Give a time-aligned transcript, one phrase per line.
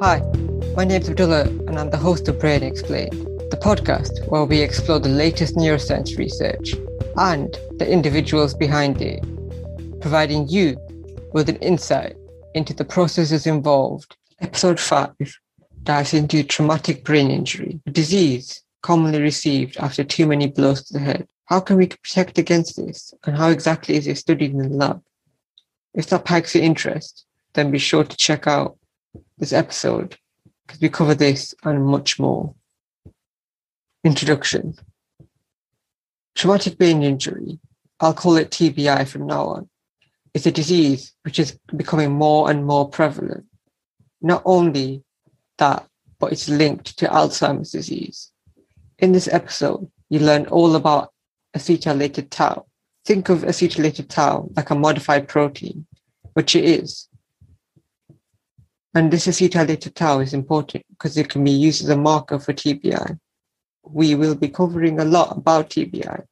[0.00, 0.20] Hi,
[0.76, 3.14] my name is Abdullah and I'm the host of Brain Explained,
[3.50, 6.74] the podcast where we explore the latest neuroscience research
[7.16, 9.20] and the individuals behind it,
[10.00, 10.76] providing you
[11.32, 12.14] with an insight
[12.54, 14.16] into the processes involved.
[14.40, 15.16] Episode 5
[15.82, 21.00] dives into traumatic brain injury, a disease commonly received after too many blows to the
[21.00, 21.26] head.
[21.46, 25.02] How can we protect against this, and how exactly is it studied in the lab?
[25.92, 28.77] If that piques your interest, then be sure to check out
[29.38, 30.16] this episode
[30.66, 32.54] because we cover this and much more.
[34.04, 34.74] Introduction
[36.38, 37.58] Traumatic brain injury,
[37.98, 39.68] I'll call it TBI from now on,
[40.34, 43.44] is a disease which is becoming more and more prevalent.
[44.22, 45.02] Not only
[45.58, 45.84] that,
[46.20, 48.30] but it's linked to Alzheimer's disease.
[49.00, 51.12] In this episode, you learn all about
[51.56, 52.66] acetylated tau.
[53.04, 55.86] Think of acetylated tau like a modified protein,
[56.34, 57.08] which it is.
[58.98, 62.52] And this acetylated tau is important because it can be used as a marker for
[62.52, 63.16] TBI.
[63.84, 66.24] We will be covering a lot about TBI,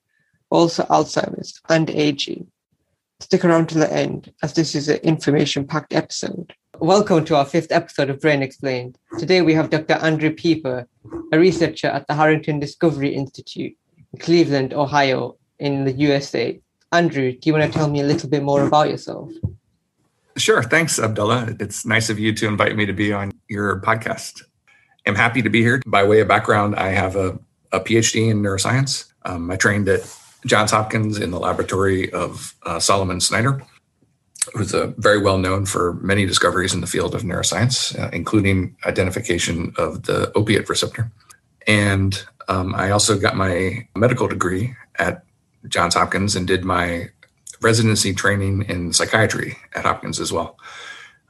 [0.50, 2.48] also Alzheimer's and aging.
[3.20, 6.55] Stick around to the end as this is an information packed episode.
[6.81, 8.98] Welcome to our fifth episode of Brain Explained.
[9.17, 9.95] Today we have Dr.
[10.05, 10.89] Andrew Pieper,
[11.33, 13.77] a researcher at the Harrington Discovery Institute
[14.12, 16.61] in Cleveland, Ohio, in the USA.
[16.91, 19.30] Andrew, do you want to tell me a little bit more about yourself?
[20.37, 20.62] Sure.
[20.62, 21.56] Thanks, Abdullah.
[21.61, 24.42] It's nice of you to invite me to be on your podcast.
[25.06, 25.81] I'm happy to be here.
[25.87, 27.39] By way of background, I have a,
[27.73, 29.11] a PhD in neuroscience.
[29.25, 30.01] Um, I trained at
[30.45, 33.62] Johns Hopkins in the laboratory of uh, Solomon Snyder,
[34.53, 38.77] who's a very well known for many discoveries in the field of neuroscience, uh, including
[38.84, 41.11] identification of the opiate receptor.
[41.67, 45.25] And um, I also got my medical degree at
[45.69, 47.09] Johns Hopkins and did my
[47.61, 50.59] residency training in psychiatry at Hopkins as well.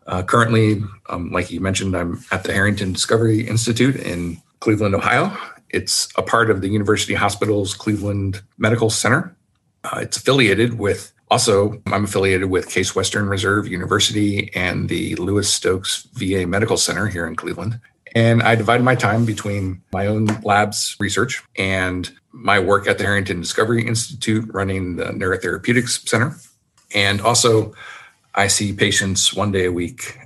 [0.06, 5.36] Uh, currently, um, like you mentioned, I'm at the Harrington Discovery Institute in Cleveland, Ohio.
[5.70, 9.36] It's a part of the University Hospitals Cleveland Medical Center.
[9.82, 15.52] Uh, it's affiliated with also, I'm affiliated with Case Western Reserve University and the Louis
[15.52, 17.80] Stokes VA Medical Center here in Cleveland.
[18.14, 23.04] And I divide my time between my own lab's research and my work at the
[23.04, 26.36] Harrington Discovery Institute running the Neurotherapeutics Center.
[26.94, 27.74] And also,
[28.34, 30.18] I see patients one day a week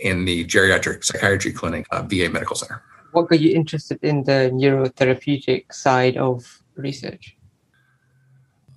[0.00, 2.82] in the geriatric psychiatry clinic, uh, VA Medical Center.
[3.12, 7.36] What got you interested in the neurotherapeutic side of research?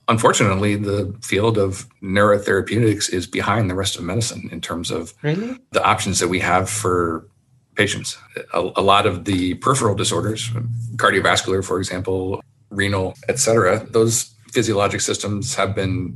[0.07, 5.57] Unfortunately, the field of neurotherapeutics is behind the rest of medicine in terms of really?
[5.71, 7.27] the options that we have for
[7.75, 8.17] patients.
[8.53, 10.49] A, a lot of the peripheral disorders,
[10.95, 16.13] cardiovascular, for example, renal, etc., those physiologic systems have been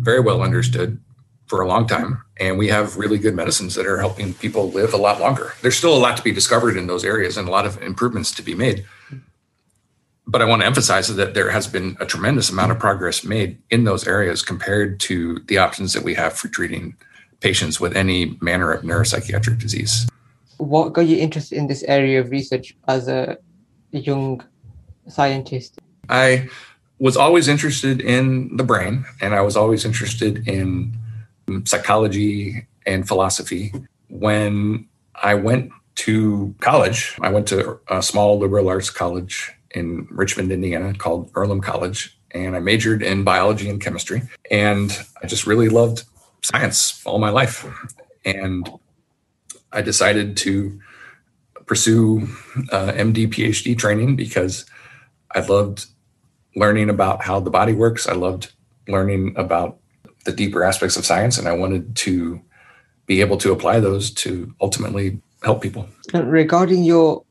[0.00, 1.00] very well understood
[1.46, 2.22] for a long time.
[2.40, 5.52] And we have really good medicines that are helping people live a lot longer.
[5.62, 8.30] There's still a lot to be discovered in those areas and a lot of improvements
[8.32, 8.86] to be made.
[10.26, 13.58] But I want to emphasize that there has been a tremendous amount of progress made
[13.70, 16.96] in those areas compared to the options that we have for treating
[17.40, 20.08] patients with any manner of neuropsychiatric disease.
[20.58, 23.36] What got you interested in this area of research as a
[23.90, 24.42] young
[25.08, 25.78] scientist?
[26.08, 26.48] I
[26.98, 30.96] was always interested in the brain and I was always interested in
[31.64, 33.72] psychology and philosophy.
[34.08, 40.52] When I went to college, I went to a small liberal arts college in Richmond,
[40.52, 42.16] Indiana called Earlham College.
[42.30, 44.22] And I majored in biology and chemistry.
[44.50, 46.04] And I just really loved
[46.42, 47.66] science all my life.
[48.24, 48.68] And
[49.72, 50.80] I decided to
[51.66, 52.22] pursue
[52.70, 54.64] uh, MD PhD training because
[55.34, 55.86] I loved
[56.56, 58.06] learning about how the body works.
[58.06, 58.52] I loved
[58.88, 59.78] learning about
[60.24, 62.40] the deeper aspects of science, and I wanted to
[63.06, 65.88] be able to apply those to ultimately help people.
[66.14, 67.24] And regarding your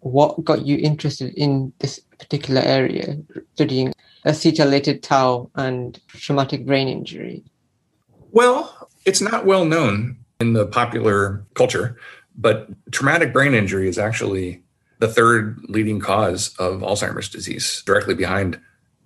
[0.00, 3.16] what got you interested in this particular area,
[3.54, 3.92] studying
[4.26, 7.44] acetylated tau and traumatic brain injury?
[8.30, 11.96] Well, it's not well known in the popular culture,
[12.36, 14.62] but traumatic brain injury is actually
[15.04, 18.58] the third leading cause of Alzheimer's disease, directly behind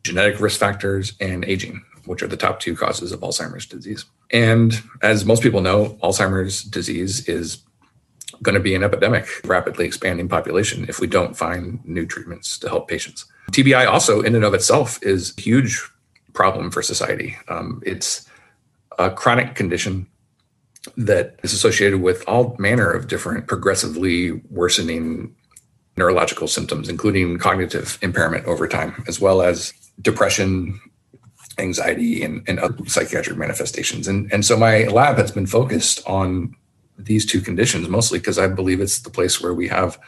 [0.05, 4.05] genetic risk factors and aging, which are the top two causes of Alzheimer's disease.
[4.31, 7.65] And as most people know, Alzheimer's disease is
[8.45, 12.69] going to be an epidemic, rapidly expanding population if we don't find new treatments to
[12.69, 13.25] help patients.
[13.51, 15.83] TBI also, in and of itself, is a huge
[16.33, 17.37] problem for society.
[17.49, 18.25] Um, it's
[19.01, 20.07] a chronic condition
[20.97, 25.35] that is associated with all manner of different progressively worsening
[25.99, 30.81] neurological symptoms, including cognitive impairment over time, as well as depression,
[31.59, 34.09] anxiety, and, and other psychiatric manifestations.
[34.09, 36.55] And, and so my lab has been focused on
[36.97, 39.99] these two conditions, mostly because I believe it's the place where we have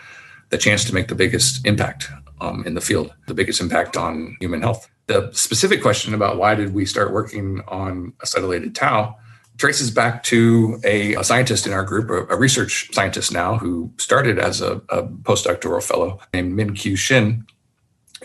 [0.51, 2.09] the chance to make the biggest impact
[2.41, 4.89] um, in the field, the biggest impact on human health.
[5.07, 9.17] The specific question about why did we start working on acetylated tau
[9.61, 13.93] traces back to a, a scientist in our group, a, a, research scientist now, who
[13.99, 17.45] started as a, a postdoctoral fellow named Min Kyoo Shin,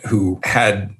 [0.09, 0.95] who had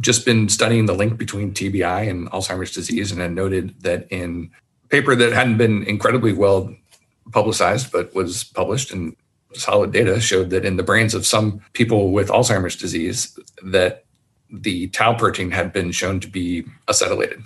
[0.00, 4.50] just been studying the link between TBI and Alzheimer's disease and had noted that in
[4.84, 6.72] a paper that hadn't been incredibly well
[7.32, 9.16] publicized but was published and
[9.54, 14.04] solid data showed that in the brains of some people with Alzheimer's disease that
[14.50, 17.42] the tau protein had been shown to be acetylated.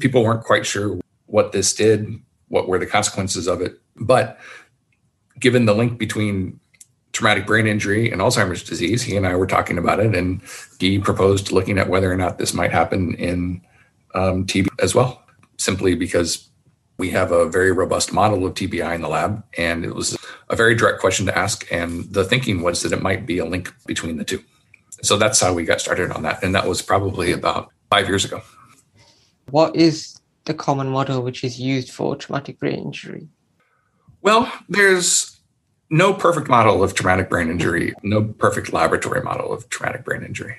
[0.00, 0.98] People weren't quite sure
[1.34, 2.06] what this did,
[2.46, 4.38] what were the consequences of it, but
[5.40, 6.60] given the link between
[7.10, 10.40] traumatic brain injury and Alzheimer's disease, he and I were talking about it, and
[10.78, 13.60] he proposed looking at whether or not this might happen in
[14.14, 15.24] um, TB as well,
[15.58, 16.48] simply because
[16.98, 20.16] we have a very robust model of TBI in the lab, and it was
[20.50, 21.66] a very direct question to ask.
[21.72, 24.40] And the thinking was that it might be a link between the two.
[25.02, 26.44] So that's how we got started on that.
[26.44, 28.40] And that was probably about five years ago.
[29.50, 30.13] What is
[30.44, 33.28] the common model which is used for traumatic brain injury?
[34.22, 35.38] Well, there's
[35.90, 40.56] no perfect model of traumatic brain injury, no perfect laboratory model of traumatic brain injury.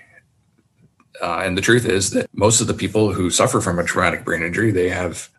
[1.21, 4.25] Uh, and the truth is that most of the people who suffer from a traumatic
[4.25, 5.29] brain injury, they have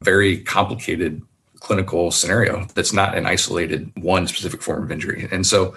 [0.00, 1.22] very complicated
[1.60, 5.28] clinical scenario that's not an isolated one specific form of injury.
[5.32, 5.74] And so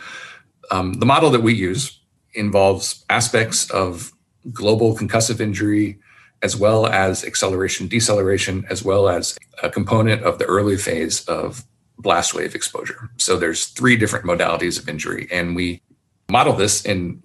[0.69, 1.99] um, the model that we use
[2.33, 4.11] involves aspects of
[4.51, 5.97] global concussive injury,
[6.43, 11.65] as well as acceleration, deceleration, as well as a component of the early phase of
[11.97, 13.09] blast wave exposure.
[13.17, 15.81] So there's three different modalities of injury, and we
[16.29, 17.21] model this in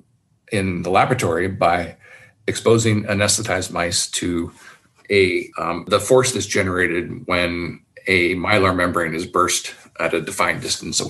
[0.51, 1.97] in the laboratory by
[2.47, 4.53] exposing anesthetized mice to
[5.11, 10.63] a um, the force that's generated when a mylar membrane is burst at a defined
[10.63, 11.03] distance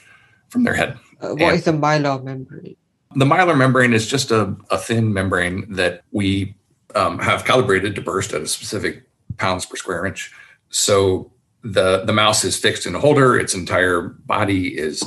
[0.49, 0.99] from their head.
[1.21, 2.77] Uh, what and is the mylar membrane?
[3.15, 6.55] The mylar membrane is just a, a thin membrane that we
[6.95, 9.05] um, have calibrated to burst at a specific
[9.37, 10.33] pounds per square inch.
[10.71, 15.03] So the the mouse is fixed in a holder; its entire body is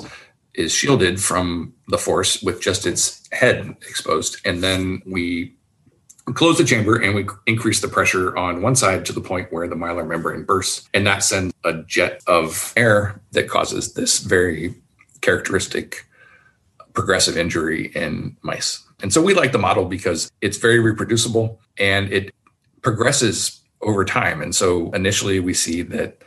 [0.54, 5.56] is shielded from the force with just its head exposed, and then we
[6.34, 9.68] close the chamber and we increase the pressure on one side to the point where
[9.68, 14.74] the mylar membrane bursts, and that sends a jet of air that causes this very
[15.22, 16.06] characteristic
[16.94, 18.85] progressive injury in mice.
[19.02, 22.34] And so we like the model because it's very reproducible and it
[22.82, 24.42] progresses over time.
[24.42, 26.22] And so initially we see that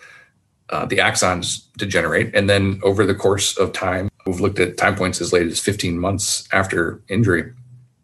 [0.70, 2.34] uh, the axons degenerate.
[2.34, 5.60] And then over the course of time, we've looked at time points as late as
[5.60, 7.52] 15 months after injury.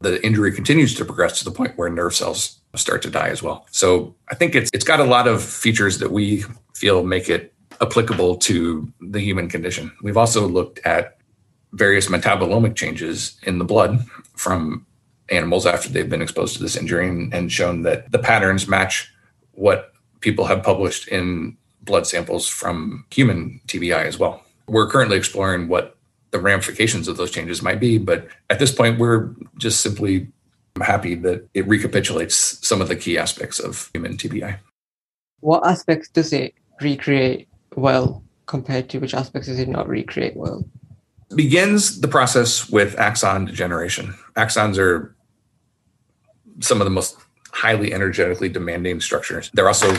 [0.01, 3.43] The injury continues to progress to the point where nerve cells start to die as
[3.43, 3.67] well.
[3.71, 6.45] So I think it's it's got a lot of features that we
[6.75, 9.93] feel make it applicable to the human condition.
[10.03, 11.19] We've also looked at
[11.73, 14.87] various metabolomic changes in the blood from
[15.31, 19.13] animals after they've been exposed to this injury and, and shown that the patterns match
[19.53, 24.43] what people have published in blood samples from human TBI as well.
[24.67, 25.97] We're currently exploring what
[26.31, 30.29] the ramifications of those changes might be, but at this point, we're just simply
[30.81, 34.59] happy that it recapitulates some of the key aspects of human TBI.
[35.41, 40.65] What aspects does it recreate well compared to which aspects does it not recreate well?
[41.35, 44.15] Begins the process with axon degeneration.
[44.37, 45.15] Axons are
[46.61, 47.17] some of the most
[47.51, 49.51] highly energetically demanding structures.
[49.55, 49.95] They're also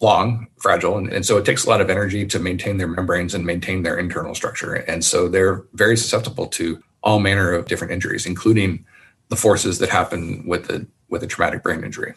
[0.00, 3.34] long, fragile, and, and, so it takes a lot of energy to maintain their membranes
[3.34, 4.74] and maintain their internal structure.
[4.74, 8.84] And so they're very susceptible to all manner of different injuries, including
[9.28, 12.14] the forces that happen with a with a traumatic brain injury.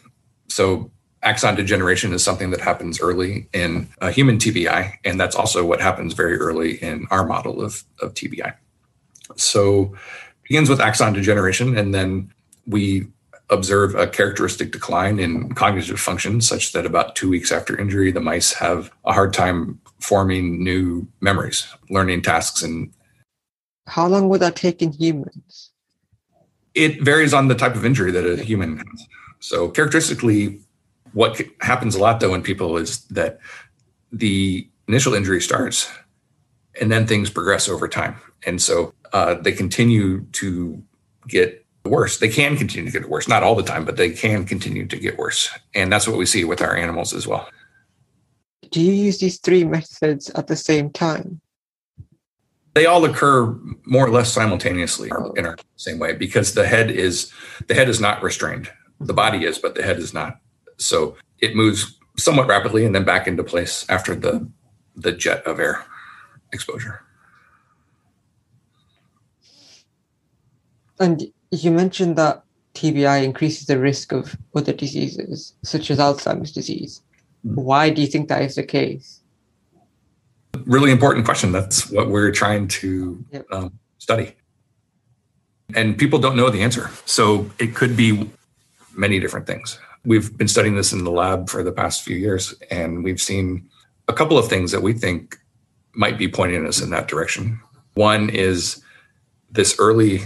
[0.48, 0.92] So
[1.24, 5.82] axon degeneration is something that happens early in a human TBI, and that's also what
[5.82, 8.54] happens very early in our model of, of TBI.
[9.36, 12.32] So it begins with axon degeneration, and then
[12.68, 13.08] we
[13.50, 18.20] observe a characteristic decline in cognitive function, such that about two weeks after injury, the
[18.20, 22.62] mice have a hard time forming new memories, learning tasks.
[22.62, 22.94] And
[23.88, 25.72] how long would that take in humans?
[26.74, 29.08] It varies on the type of injury that a human has.
[29.40, 30.63] So, characteristically,
[31.14, 33.40] what happens a lot though in people is that
[34.12, 35.92] the initial injury starts
[36.80, 38.16] and then things progress over time.
[38.46, 40.84] And so uh, they continue to
[41.28, 42.20] get worse.
[42.20, 44.98] They can continue to get worse, not all the time, but they can continue to
[44.98, 45.50] get worse.
[45.74, 47.48] And that's what we see with our animals as well.
[48.72, 51.42] Do you use these three methods at the same time?
[52.74, 53.56] They all occur
[53.86, 57.32] more or less simultaneously in our same way because the head is
[57.68, 58.72] the head is not restrained.
[59.00, 60.40] The body is, but the head is not.
[60.78, 64.48] So it moves somewhat rapidly and then back into place after the
[64.96, 65.84] the jet of air
[66.52, 67.02] exposure.
[71.00, 72.44] And you mentioned that
[72.76, 77.02] TBI increases the risk of other diseases, such as Alzheimer's disease.
[77.44, 77.56] Hmm.
[77.56, 79.22] Why do you think that is the case?
[80.66, 81.52] Really important question.
[81.52, 83.46] That's what we're trying to yep.
[83.52, 84.36] um, study.
[85.76, 86.92] And people don't know the answer.
[87.06, 88.30] So it could be
[88.96, 89.80] many different things.
[90.06, 93.70] We've been studying this in the lab for the past few years, and we've seen
[94.08, 95.38] a couple of things that we think
[95.94, 97.60] might be pointing us in that direction.
[97.94, 98.84] One is
[99.50, 100.22] this early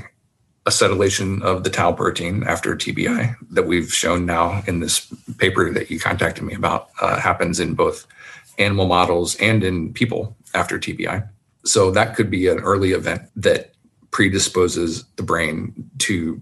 [0.65, 5.07] acetylation of the tau protein after TBI that we've shown now in this
[5.38, 8.05] paper that you contacted me about uh, happens in both
[8.57, 11.27] animal models and in people after TBI.
[11.63, 13.74] So that could be an early event that
[14.12, 16.41] predisposes the brain to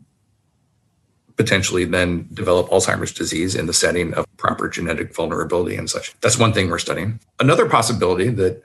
[1.36, 6.13] potentially then develop Alzheimer's disease in the setting of proper genetic vulnerability and such.
[6.22, 7.20] That's one thing we're studying.
[7.39, 8.63] Another possibility that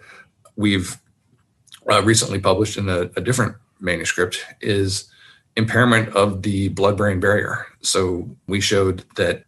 [0.56, 0.96] we've
[1.90, 5.10] uh, recently published in a, a different manuscript is
[5.56, 7.66] impairment of the blood brain barrier.
[7.82, 9.44] So we showed that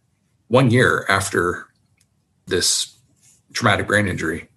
[0.47, 1.67] one year after
[2.47, 2.93] this
[3.53, 4.49] traumatic brain injury,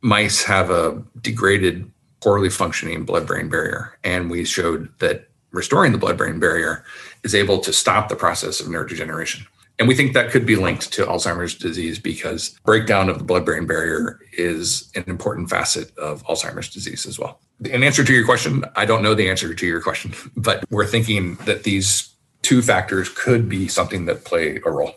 [0.00, 3.96] mice have a degraded, poorly functioning blood brain barrier.
[4.02, 6.84] And we showed that restoring the blood brain barrier
[7.26, 9.44] is able to stop the process of neurodegeneration.
[9.78, 13.44] And we think that could be linked to Alzheimer's disease because breakdown of the blood
[13.44, 17.40] brain barrier is an important facet of Alzheimer's disease as well.
[17.64, 20.86] In answer to your question, I don't know the answer to your question, but we're
[20.86, 22.08] thinking that these
[22.42, 24.94] two factors could be something that play a role.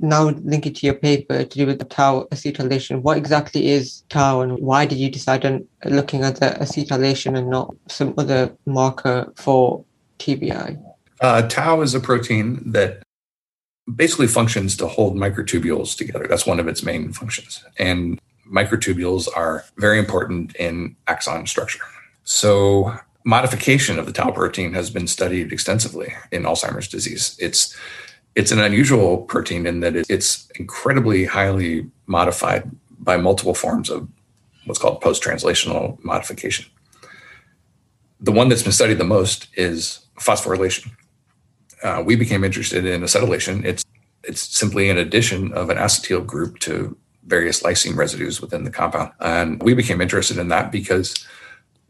[0.00, 4.02] Now, link it to your paper to do with the tau acetylation, what exactly is
[4.08, 8.56] tau and why did you decide on looking at the acetylation and not some other
[8.64, 9.84] marker for
[10.20, 10.80] TBI?
[11.20, 13.02] Uh, tau is a protein that
[13.92, 16.26] basically functions to hold microtubules together.
[16.28, 17.64] That's one of its main functions.
[17.78, 21.84] And microtubules are very important in axon structure.
[22.24, 27.36] So, modification of the tau protein has been studied extensively in Alzheimer's disease.
[27.38, 27.76] It's
[28.38, 31.72] it's an unusual protein in that it's incredibly highly
[32.06, 32.62] modified
[32.98, 34.08] by multiple forms of
[34.64, 36.66] what's called post-translational modification.
[38.20, 40.90] The one that's been studied the most is phosphorylation
[41.82, 43.64] uh, we became interested in acetylation.
[43.64, 43.84] It's
[44.24, 49.12] it's simply an addition of an acetyl group to various lysine residues within the compound,
[49.20, 51.26] and we became interested in that because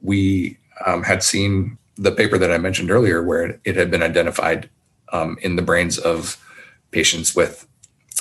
[0.02, 4.68] we um, had seen the paper that I mentioned earlier, where it had been identified
[5.12, 6.42] um, in the brains of
[6.90, 7.66] patients with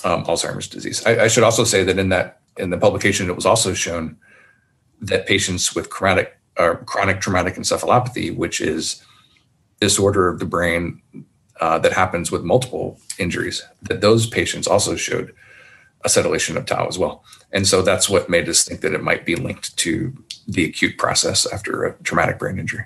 [0.04, 1.06] um, Alzheimer's disease.
[1.06, 4.18] I, I, should also say that in that in the publication, it was also shown
[5.02, 9.04] that patients with chronic or chronic traumatic encephalopathy, which is
[9.80, 11.02] disorder of the brain
[11.60, 15.34] uh, that happens with multiple injuries, that those patients also showed
[16.06, 17.24] acetylation of tau as well.
[17.52, 20.14] And so that's what made us think that it might be linked to
[20.48, 22.86] the acute process after a traumatic brain injury.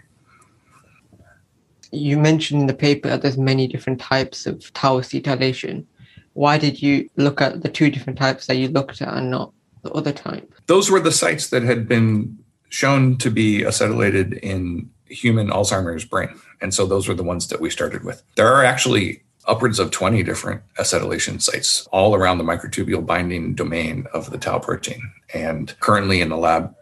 [1.92, 5.86] You mentioned in the paper that there's many different types of tau acetylation.
[6.34, 9.54] Why did you look at the two different types that you looked at and not
[9.84, 10.54] the other type?
[10.68, 12.38] Those were the sites that had been
[12.70, 16.40] shown to be acetylated in human Alzheimer's brain.
[16.62, 18.24] And so those were the ones that we started with.
[18.36, 24.06] There are actually upwards of 20 different acetylation sites all around the microtubule binding domain
[24.14, 25.02] of the tau protein.
[25.34, 26.74] And currently in the lab,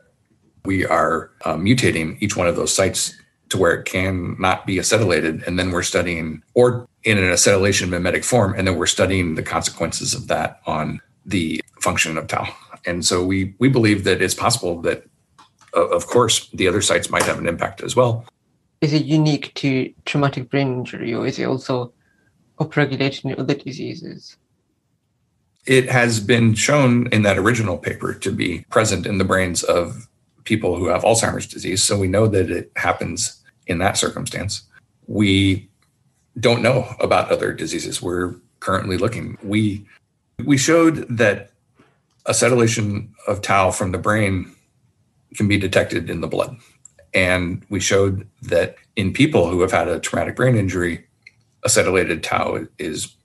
[0.65, 3.15] we are uh, mutating each one of those sites
[3.49, 5.45] to where it can not be acetylated.
[5.45, 9.43] And then we're studying, or in an acetylation mimetic form, and then we're studying the
[9.43, 12.47] consequences of that on the function of tau.
[12.85, 15.03] And so we we believe that it's possible that
[15.73, 18.25] of course, the other sites might have an impact as well.
[18.81, 21.93] Is it unique to traumatic brain injury, or is it also
[22.59, 24.37] upregulated in other diseases?
[25.65, 30.07] It has been shown in that original paper to be present in the brains of
[30.45, 31.83] people who have Alzheimer's disease.
[31.83, 33.38] So we know that it happens
[33.69, 34.63] in that circumstance.
[35.07, 35.69] We
[36.39, 38.01] don't know about other diseases.
[38.01, 39.37] We're currently looking.
[39.41, 39.85] We
[40.43, 41.51] we showed that
[42.27, 44.53] acetylation of tau from the brain
[45.35, 46.57] can be detected in the blood.
[47.13, 51.05] And we showed that in people who have had a traumatic brain injury,
[51.65, 53.15] acetylated tau is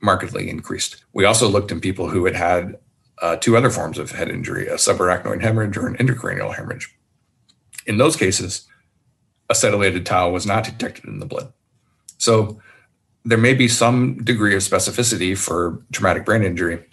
[0.00, 1.04] markedly increased.
[1.12, 2.78] We also looked in people who had had
[3.22, 6.94] uh, two other forms of head injury, a subarachnoid hemorrhage or an intracranial hemorrhage.
[7.86, 8.66] In those cases,
[9.48, 11.52] acetylated tau was not detected in the blood.
[12.18, 12.60] So
[13.24, 16.84] there may be some degree of specificity for traumatic brain injury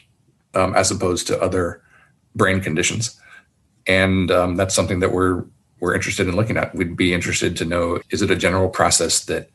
[0.54, 1.82] um, as opposed to other
[2.36, 3.20] brain conditions
[3.88, 5.46] and um, that's something that we're
[5.80, 6.74] we're interested in looking at.
[6.74, 9.50] We'd be interested to know is it a general process that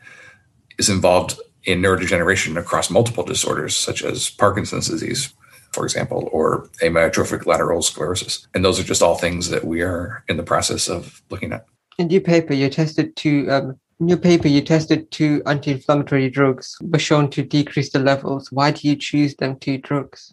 [0.79, 5.33] is involved in neurodegeneration across multiple disorders such as Parkinson's disease,
[5.73, 8.47] for example, or amyotrophic lateral sclerosis.
[8.55, 11.67] And those are just all things that we are in the process of looking at.
[11.99, 13.51] In your paper, you tested two.
[13.51, 18.53] Um, in your paper, you tested two anti-inflammatory drugs, were shown to decrease the levels.
[18.53, 20.33] Why do you choose them two drugs?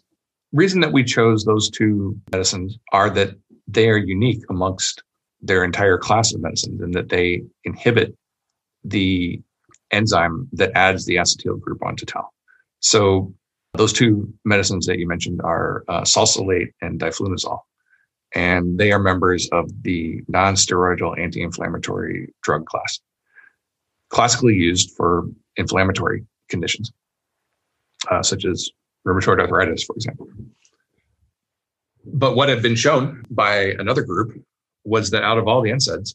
[0.52, 3.34] Reason that we chose those two medicines are that
[3.66, 5.02] they are unique amongst
[5.42, 8.16] their entire class of medicines, and that they inhibit
[8.84, 9.40] the
[9.90, 12.28] enzyme that adds the acetyl group onto tau.
[12.78, 13.34] So
[13.74, 16.04] those two medicines that you mentioned are uh,
[16.80, 17.60] and diflunisal,
[18.34, 23.00] and they are members of the non-steroidal anti-inflammatory drug class,
[24.10, 26.92] classically used for inflammatory conditions,
[28.10, 28.70] uh, such as
[29.06, 30.28] rheumatoid arthritis, for example.
[32.04, 34.40] But what had been shown by another group
[34.84, 36.14] was that out of all the NSAIDs,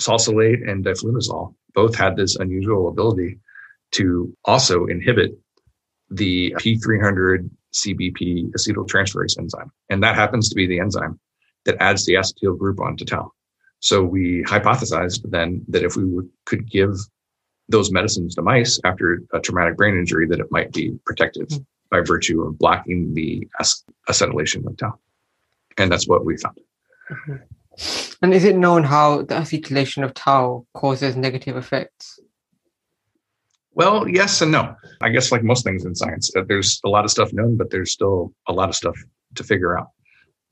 [0.00, 3.38] salsalate and diflunisal both had this unusual ability
[3.92, 5.38] to also inhibit
[6.10, 9.70] the P300 CBP acetyltransferase enzyme.
[9.88, 11.18] And that happens to be the enzyme
[11.64, 13.32] that adds the acetyl group onto tau.
[13.80, 16.96] So we hypothesized then that if we would, could give
[17.68, 21.62] those medicines to mice after a traumatic brain injury, that it might be protective mm-hmm.
[21.90, 23.46] by virtue of blocking the
[24.08, 24.98] acetylation of tau.
[25.76, 26.58] And that's what we found.
[27.10, 27.36] Mm-hmm.
[28.22, 32.18] And is it known how the acetylation of tau causes negative effects?
[33.78, 34.74] Well, yes and no.
[35.00, 37.70] I guess like most things in science, uh, there's a lot of stuff known, but
[37.70, 38.96] there's still a lot of stuff
[39.36, 39.90] to figure out.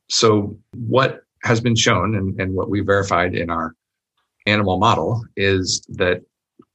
[0.08, 3.74] So what has been shown and, and what we verified in our
[4.46, 6.22] animal model is that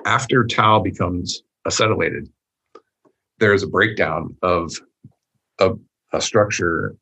[0.06, 2.28] after tau becomes acetylated,
[3.40, 4.74] there is a breakdown of
[5.60, 5.72] a,
[6.12, 6.98] a structure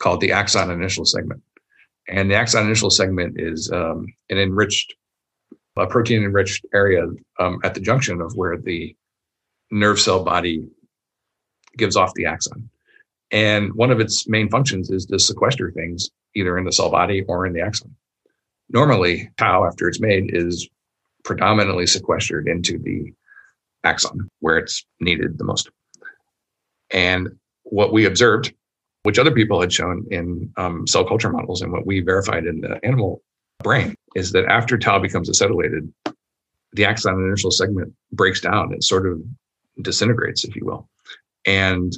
[0.00, 1.40] called the axon initial segment.
[2.08, 4.94] And the axon initial segment is um, an enriched,
[5.76, 7.06] a protein enriched area
[7.38, 8.94] um, at the junction of where the
[9.70, 10.64] nerve cell body
[11.76, 12.68] gives off the axon.
[13.30, 17.22] And one of its main functions is to sequester things either in the cell body
[17.22, 17.94] or in the axon.
[18.68, 20.68] Normally, tau, after it's made, is
[21.24, 23.12] predominantly sequestered into the
[23.84, 25.70] axon where it's needed the most.
[26.90, 27.30] And
[27.64, 28.52] what we observed
[29.04, 32.60] which other people had shown in um, cell culture models and what we verified in
[32.60, 33.22] the animal
[33.62, 35.92] brain is that after tau becomes acetylated,
[36.72, 38.72] the axon initial segment breaks down.
[38.72, 39.22] It sort of
[39.80, 40.88] disintegrates, if you will.
[41.46, 41.92] And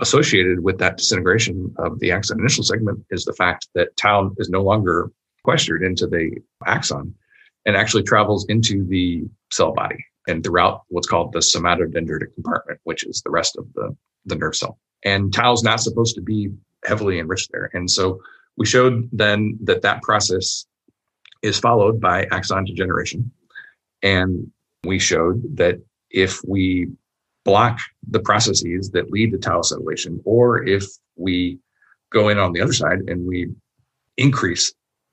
[0.00, 4.48] associated with that disintegration of the axon initial segment is the fact that tau is
[4.48, 6.30] no longer sequestered into the
[6.66, 7.14] axon
[7.66, 13.04] and actually travels into the cell body and throughout what's called the somatodendritic compartment, which
[13.04, 13.96] is the rest of the,
[14.26, 16.50] the nerve cell and tau is not supposed to be
[16.84, 17.70] heavily enriched there.
[17.72, 18.20] And so
[18.56, 20.66] we showed then that that process
[21.42, 23.30] is followed by axon degeneration.
[24.02, 24.50] And
[24.84, 26.88] we showed that if we
[27.44, 30.84] block the processes that lead to tau acetylation, or if
[31.16, 31.58] we
[32.10, 33.48] go in on the other side and we
[34.16, 34.72] increase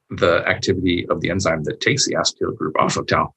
[0.10, 3.34] the activity of the enzyme that takes the acetyl group off of tau,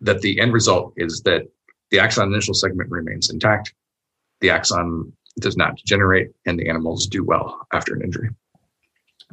[0.00, 1.42] that the end result is that
[1.90, 3.72] the axon initial segment remains intact
[4.40, 8.30] the axon does not degenerate and the animals do well after an injury.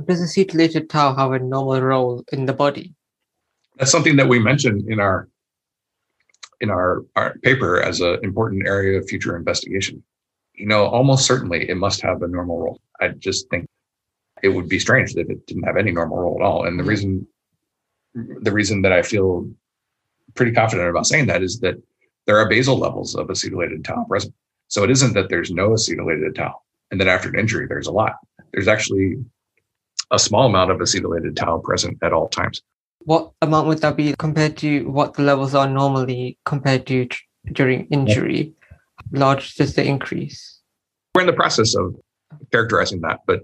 [0.04, 2.94] Does acetylated tau have a normal role in the body?
[3.78, 5.30] That's something that we mentioned in our
[6.62, 10.02] in our, our paper as an important area of future investigation.
[10.54, 12.82] You know, almost certainly it must have a normal role.
[13.02, 13.68] I just think
[14.42, 16.66] it would be strange if it didn't have any normal role at all.
[16.66, 16.90] And the mm-hmm.
[16.90, 17.28] reason
[18.42, 19.50] the reason that I feel
[20.34, 21.76] pretty confident about saying that is that
[22.26, 24.34] there are basal levels of acetylated tau present.
[24.68, 27.92] So it isn't that there's no acetylated tau and that after an injury, there's a
[27.92, 28.14] lot.
[28.52, 29.18] There's actually
[30.12, 32.62] a small amount of acetylated tau present at all times.
[33.00, 37.22] What amount would that be compared to what the levels are normally compared to tr-
[37.52, 38.54] during injury?
[39.12, 39.20] Yeah.
[39.20, 40.62] Large does the increase?
[41.13, 41.96] We're in the process of
[42.52, 43.41] characterizing that, but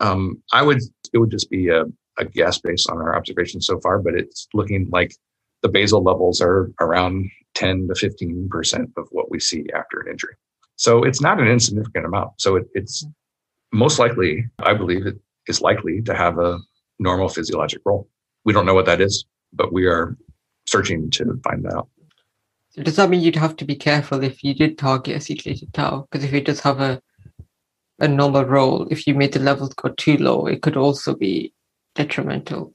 [0.00, 1.84] um, I would it would just be a,
[2.18, 3.98] a guess based on our observations so far.
[3.98, 5.14] But it's looking like
[5.62, 10.10] the basal levels are around 10 to 15 percent of what we see after an
[10.10, 10.34] injury.
[10.76, 12.40] So it's not an insignificant amount.
[12.40, 13.06] So it, it's
[13.72, 16.58] most likely, I believe, it is likely to have a
[16.98, 18.08] normal physiologic role.
[18.44, 20.16] We don't know what that is, but we are
[20.66, 21.88] searching to find that out.
[22.70, 26.08] So does that mean you'd have to be careful if you did target acetylated tau?
[26.10, 27.02] Because if it does have a
[27.98, 31.52] a normal role, if you made the levels go too low, it could also be
[31.94, 32.74] detrimental.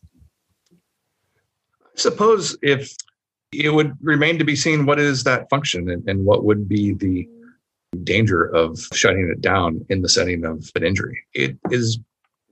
[0.71, 2.95] I suppose if
[3.51, 6.93] it would remain to be seen what is that function and, and what would be
[6.93, 7.27] the
[8.03, 11.19] danger of shutting it down in the setting of an injury.
[11.33, 11.99] It is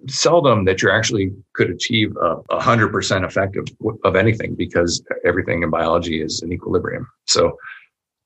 [0.08, 3.58] seldom that you actually could achieve a hundred percent effect
[4.04, 7.08] of, anything because everything in biology is in equilibrium.
[7.26, 7.58] So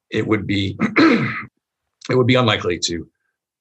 [0.09, 3.07] it would be, it would be unlikely to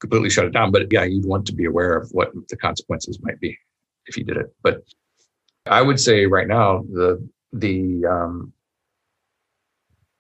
[0.01, 0.73] completely shut it down.
[0.73, 3.57] But yeah, you'd want to be aware of what the consequences might be
[4.07, 4.55] if you did it.
[4.63, 4.83] But
[5.67, 8.53] I would say right now the the um,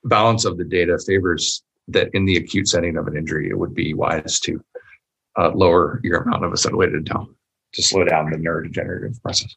[0.04, 3.74] balance of the data favors that in the acute setting of an injury, it would
[3.74, 4.62] be wise to
[5.36, 7.28] uh, lower your amount of acetylated tau
[7.72, 9.54] to slow down the neurodegenerative process.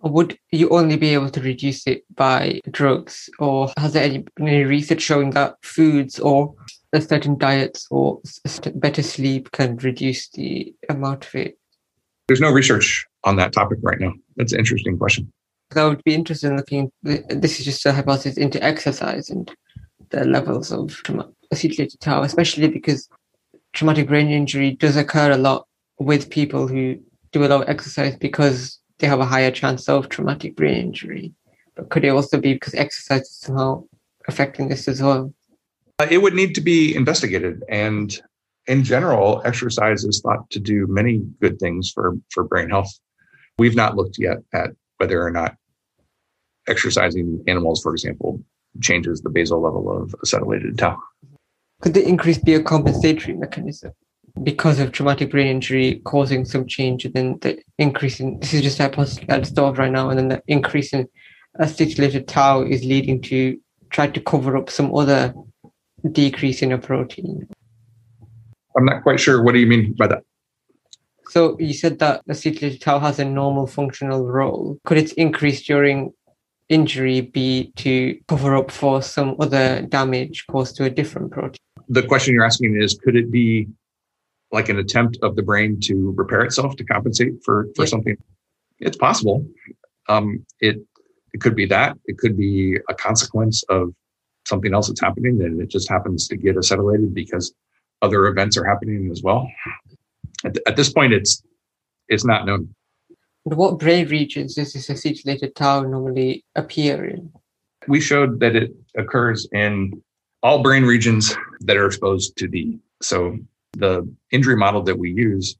[0.00, 4.48] Would you only be able to reduce it by drugs, or has there any, been
[4.48, 6.54] any research showing that foods or
[6.92, 8.20] a certain diets or
[8.74, 11.58] better sleep can reduce the amount of it?
[12.28, 14.12] There's no research on that topic right now.
[14.36, 15.32] That's an interesting question.
[15.74, 16.92] I would be interested in looking.
[17.02, 19.52] This is just a hypothesis into exercise and
[20.10, 21.02] the levels of
[21.52, 23.08] acetylated tau, especially because
[23.72, 25.66] traumatic brain injury does occur a lot
[25.98, 26.98] with people who
[27.32, 31.32] do a lot of exercise because they have a higher chance of traumatic brain injury.
[31.74, 33.84] But could it also be because exercise is somehow
[34.28, 35.32] affecting this as well?
[35.98, 37.62] Uh, it would need to be investigated.
[37.68, 38.18] And
[38.66, 42.92] in general, exercise is thought to do many good things for, for brain health.
[43.58, 45.56] We've not looked yet at whether or not
[46.68, 48.42] exercising animals, for example,
[48.82, 50.98] changes the basal level of acetylated tau.
[51.80, 53.92] Could the increase be a compensatory mechanism
[54.42, 58.62] because of traumatic brain injury causing some change and then the increase in this is
[58.62, 61.08] just start right now, and then the increase in
[61.60, 63.58] acetylated tau is leading to
[63.90, 65.32] try to cover up some other
[66.12, 67.48] decrease in a protein.
[68.76, 69.42] I'm not quite sure.
[69.42, 70.22] What do you mean by that?
[71.30, 74.78] So you said that acetylated tau has a normal functional role.
[74.84, 76.12] Could its increase during
[76.68, 81.56] injury be to cover up for some other damage caused to a different protein?
[81.88, 83.68] The question you're asking is could it be
[84.52, 87.88] like an attempt of the brain to repair itself to compensate for, for yeah.
[87.88, 88.16] something?
[88.78, 89.46] It's possible.
[90.08, 90.76] Um, it
[91.32, 91.98] it could be that.
[92.06, 93.92] It could be a consequence of
[94.46, 97.52] something else that's happening and it just happens to get acetylated because
[98.00, 99.50] other events are happening as well.
[100.44, 101.42] At, at this point, it's
[102.08, 102.74] it's not known.
[103.44, 107.32] What brain regions does this acetylated tau normally appear in?
[107.88, 110.02] We showed that it occurs in
[110.42, 112.78] all brain regions that are exposed to D.
[113.02, 113.38] So
[113.76, 115.56] the injury model that we use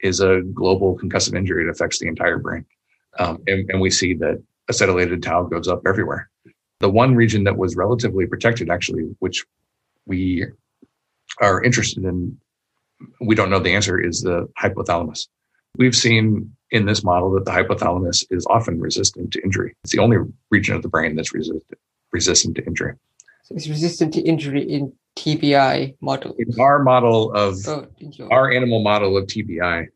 [0.00, 1.64] is a global concussive injury.
[1.64, 2.64] It affects the entire brain.
[3.18, 6.30] Um, and, and we see that acetylated tau goes up everywhere.
[6.80, 9.44] The one region that was relatively protected, actually, which
[10.06, 10.46] we
[11.38, 12.38] are interested in,
[13.20, 15.28] we don't know the answer, is the hypothalamus.
[15.76, 19.74] We've seen in this model that the hypothalamus is often resistant to injury.
[19.84, 20.18] It's the only
[20.50, 21.78] region of the brain that's resistant
[22.12, 22.94] resistant to injury.
[23.50, 26.34] It's resistant to injury in TBI model.
[26.38, 27.86] In our model of oh,
[28.30, 29.86] our animal model of TBI,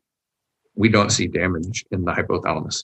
[0.75, 2.83] we don't see damage in the hypothalamus.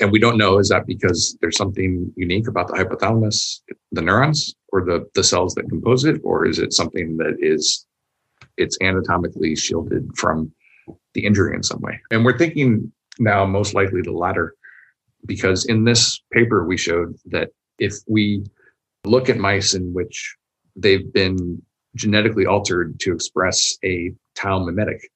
[0.00, 3.60] And we don't know is that because there's something unique about the hypothalamus,
[3.92, 7.86] the neurons, or the, the cells that compose it, or is it something that is
[8.56, 10.52] it's anatomically shielded from
[11.14, 11.98] the injury in some way.
[12.10, 14.54] And we're thinking now most likely the latter,
[15.26, 18.44] because in this paper we showed that if we
[19.04, 20.36] look at mice in which
[20.76, 21.62] they've been
[21.96, 25.10] genetically altered to express a tau mimetic,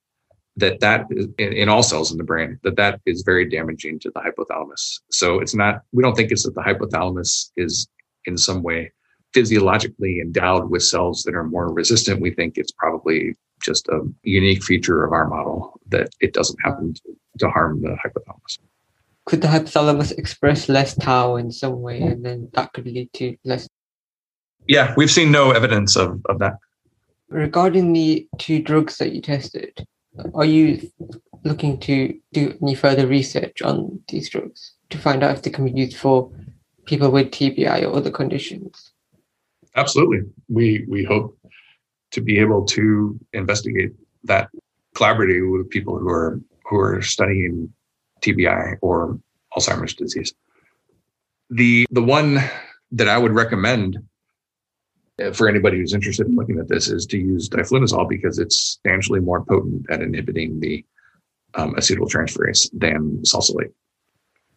[0.57, 4.11] that that is, in, all cells in the brain, that that is very damaging to
[4.15, 5.01] the hypothalamus.
[5.11, 7.89] So it's not, we don't think it's that the hypothalamus is
[8.25, 8.93] in some way
[9.33, 12.21] physiologically endowed with cells that are more resistant.
[12.21, 16.95] We think it's probably just a unique feature of our model that it doesn't happen
[16.95, 18.59] to, to harm the hypothalamus.
[19.27, 23.37] Could the hypothalamus express less tau in some way, and then that could lead to
[23.45, 23.69] less?
[24.67, 26.59] Yeah, we've seen no evidence of, of that.
[27.29, 29.87] Regarding the two drugs that you tested,
[30.35, 30.91] are you
[31.45, 35.65] looking to do any further research on these drugs to find out if they can
[35.65, 36.31] be used for
[36.87, 38.93] people with TBI or other conditions?
[39.77, 40.21] Absolutely.
[40.49, 41.37] We we hope
[42.13, 44.49] to be able to investigate that
[44.95, 47.73] collaboratively with people who are who are studying
[48.23, 49.19] TBI or
[49.57, 50.33] Alzheimer's disease.
[51.51, 52.39] The the one
[52.93, 53.99] that I would recommend
[55.33, 59.21] for anybody who's interested in looking at this is to use diflunisal because it's substantially
[59.21, 60.85] more potent at inhibiting the
[61.55, 63.73] um, acetyltransferase than salsalate.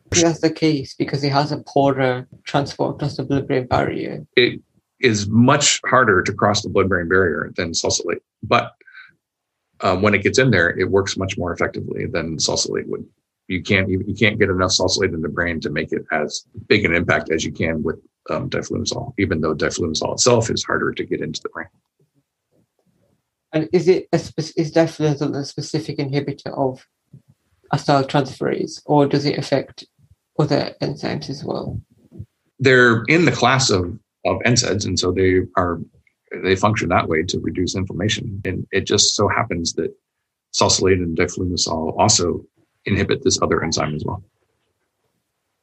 [0.09, 4.25] That's the case because it has a poorer transport across the blood-brain barrier.
[4.35, 4.61] It
[4.99, 8.73] is much harder to cross the blood-brain barrier than salsalate, but
[9.81, 13.05] um, when it gets in there, it works much more effectively than salsalate would.
[13.47, 16.83] You can't you can't get enough salsalate in the brain to make it as big
[16.83, 17.97] an impact as you can with
[18.29, 21.67] um, diflunisal, even though diflunisal itself is harder to get into the brain.
[23.53, 26.85] And is it a is diflunisal a specific inhibitor of
[27.73, 29.85] acetyltransferase, or does it affect
[30.37, 31.79] other enzymes as well?
[32.59, 35.79] They're in the class of of NSAIDs, and so they are
[36.43, 38.41] they function that way to reduce inflammation.
[38.45, 39.95] And it just so happens that
[40.53, 42.45] salsalate and diflunisal also
[42.85, 44.23] inhibit this other enzyme as well.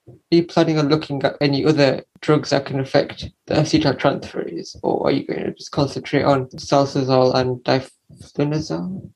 [0.06, 5.06] Are you planning on looking at any other drugs that can affect the acetyltransferase, or
[5.06, 9.10] are you going to just concentrate on salsalate and diflunisal?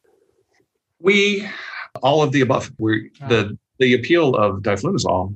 [1.00, 1.46] We
[2.02, 2.72] all of the above.
[2.78, 3.56] We the ah.
[3.78, 5.34] the appeal of diflunisal,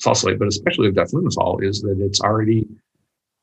[0.00, 2.68] salsalate, but especially of diflunisal, is that it's already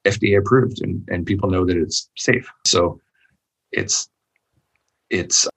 [0.05, 2.49] FDA approved and, and people know that it's safe.
[2.65, 2.99] So
[3.71, 4.07] it's
[5.09, 5.47] it's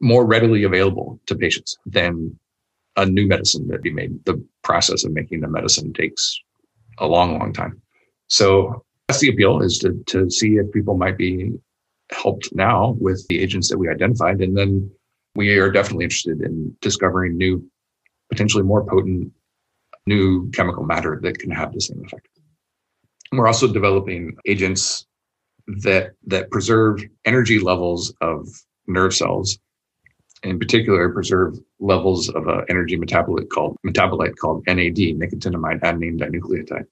[0.00, 2.38] more readily available to patients than
[2.96, 4.24] a new medicine that be made.
[4.24, 6.38] The process of making the medicine takes
[6.98, 7.80] a long, long time.
[8.28, 11.52] So that's the appeal is to to see if people might be
[12.10, 14.40] helped now with the agents that we identified.
[14.40, 14.90] And then
[15.34, 17.64] we are definitely interested in discovering new,
[18.30, 19.32] potentially more potent
[20.06, 22.28] new chemical matter that can have the same effect.
[23.32, 25.06] We're also developing agents
[25.82, 28.48] that that preserve energy levels of
[28.86, 29.58] nerve cells,
[30.42, 36.86] in particular, preserve levels of an energy metabolite called metabolite called NAD, nicotinamide adenine dinucleotide.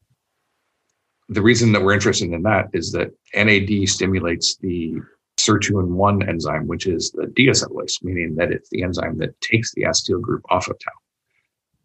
[1.28, 4.96] The reason that we're interested in that is that NAD stimulates the
[5.38, 10.20] sirtuin-1 enzyme, which is the deacetylase, meaning that it's the enzyme that takes the acetyl
[10.20, 10.92] group off of tau.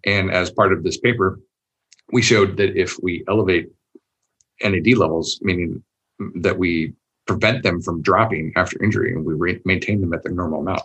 [0.06, 1.40] And as part of this paper,
[2.12, 3.70] we showed that if we elevate
[4.62, 5.84] NAD levels, meaning
[6.36, 6.94] that we
[7.28, 10.82] prevent them from dropping after injury and we re- maintain them at their normal amount,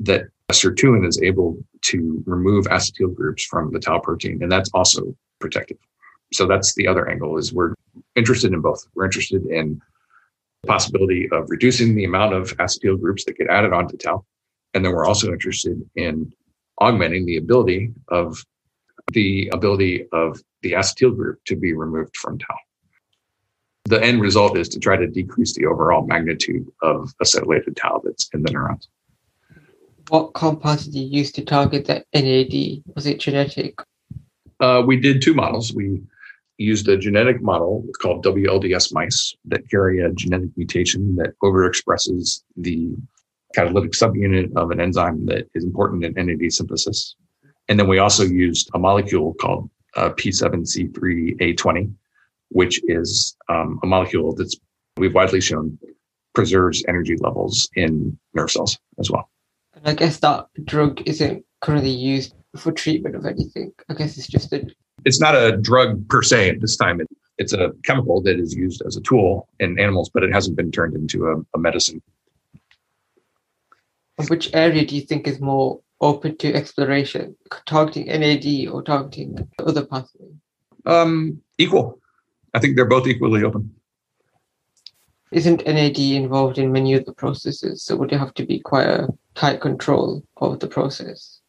[0.00, 5.16] that sirtuin is able to remove acetyl groups from the tau protein, and that's also
[5.40, 5.78] protective.
[6.32, 7.74] So that's the other angle is we're
[8.16, 8.86] interested in both.
[8.94, 9.80] We're interested in
[10.62, 14.24] the possibility of reducing the amount of acetyl groups that get added onto tau.
[14.74, 16.32] And then we're also interested in
[16.78, 18.42] augmenting the ability of
[19.12, 22.56] the ability of the acetyl group to be removed from tau
[23.84, 28.28] the end result is to try to decrease the overall magnitude of acetylated tau that's
[28.32, 28.88] in the neurons.
[30.12, 32.82] What compounds did you use to target the NAD?
[32.94, 33.78] Was it genetic?
[34.60, 35.72] Uh, we did two models.
[35.72, 36.02] We
[36.58, 42.94] used a genetic model called WLDS mice that carry a genetic mutation that overexpresses the
[43.54, 47.16] catalytic subunit of an enzyme that is important in NAD synthesis.
[47.68, 51.90] And then we also used a molecule called uh, P7C3A20
[52.50, 54.56] which is um, a molecule that's
[54.98, 55.78] we've widely shown
[56.34, 59.30] preserves energy levels in nerve cells as well.
[59.84, 63.72] I guess that drug isn't currently used for treatment of anything.
[63.88, 64.66] I guess it's just a.
[65.04, 67.00] It's not a drug per se at this time.
[67.00, 70.56] It, it's a chemical that is used as a tool in animals, but it hasn't
[70.56, 72.02] been turned into a, a medicine.
[74.18, 77.34] And which area do you think is more open to exploration,
[77.66, 80.34] targeting NAD or targeting other pathways?
[80.84, 81.98] Um, equal.
[82.54, 83.74] I think they're both equally open.
[85.32, 87.82] Isn't NAD involved in many of the processes?
[87.82, 91.40] So would you have to be quite a tight control of the process?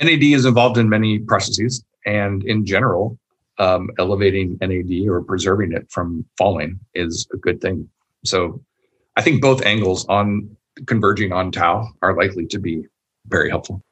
[0.00, 3.18] NAD is involved in many processes, and in general,
[3.58, 7.88] um, elevating NAD or preserving it from falling is a good thing.
[8.24, 8.62] So,
[9.16, 10.56] I think both angles on
[10.86, 12.84] converging on tau are likely to be
[13.26, 13.82] very helpful.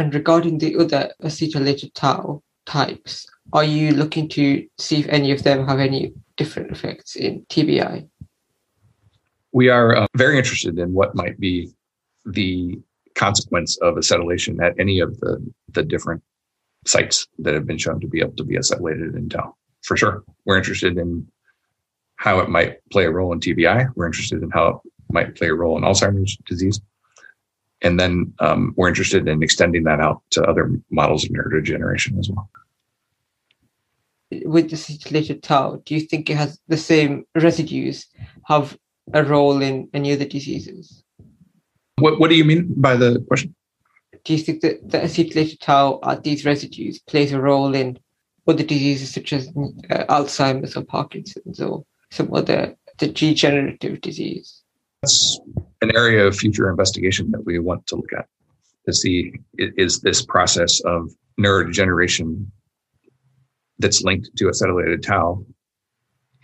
[0.00, 5.44] And regarding the other acetylated tau types, are you looking to see if any of
[5.44, 8.08] them have any different effects in TBI?
[9.52, 11.70] We are uh, very interested in what might be
[12.24, 12.80] the
[13.14, 16.22] consequence of acetylation at any of the, the different
[16.86, 19.54] sites that have been shown to be able to be acetylated in tau.
[19.82, 20.22] For sure.
[20.44, 21.26] We're interested in
[22.16, 23.90] how it might play a role in TBI.
[23.94, 26.80] We're interested in how it might play a role in Alzheimer's disease.
[27.82, 32.28] And then um, we're interested in extending that out to other models of neurodegeneration as
[32.28, 32.48] well
[34.44, 38.06] with the acetylated tau, do you think it has the same residues
[38.46, 38.76] have
[39.12, 41.02] a role in any other diseases?
[41.98, 43.54] What What do you mean by the question?
[44.24, 47.98] Do you think that the acetylated tau at these residues plays a role in
[48.46, 54.62] other diseases such as uh, Alzheimer's or Parkinson's or some other the degenerative disease?
[55.02, 55.40] That's
[55.80, 58.26] an area of future investigation that we want to look at
[58.86, 62.46] to see is this process of neurodegeneration
[63.78, 65.44] that's linked to acetylated tau,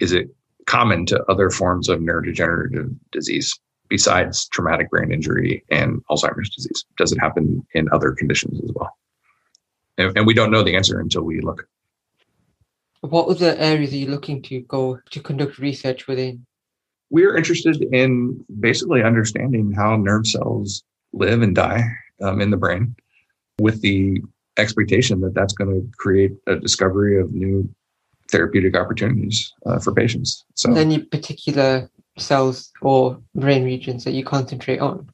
[0.01, 0.29] is it
[0.66, 6.85] common to other forms of neurodegenerative disease besides traumatic brain injury and Alzheimer's disease?
[6.97, 8.97] Does it happen in other conditions as well?
[9.99, 11.68] And, and we don't know the answer until we look.
[13.01, 16.47] What other areas are you looking to go to conduct research within?
[17.11, 21.85] We're interested in basically understanding how nerve cells live and die
[22.23, 22.97] um, in the brain
[23.61, 24.23] with the
[24.57, 27.69] expectation that that's going to create a discovery of new
[28.29, 30.45] therapeutic opportunities uh, for patients.
[30.55, 35.09] So, any particular cells or brain regions that you concentrate on?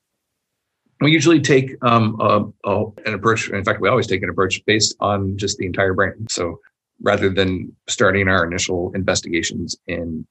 [1.00, 3.48] We usually take um, a, a, an approach.
[3.48, 6.26] In fact, we always take an approach based on just the entire brain.
[6.28, 6.60] So,
[7.02, 10.26] rather than starting our initial investigations in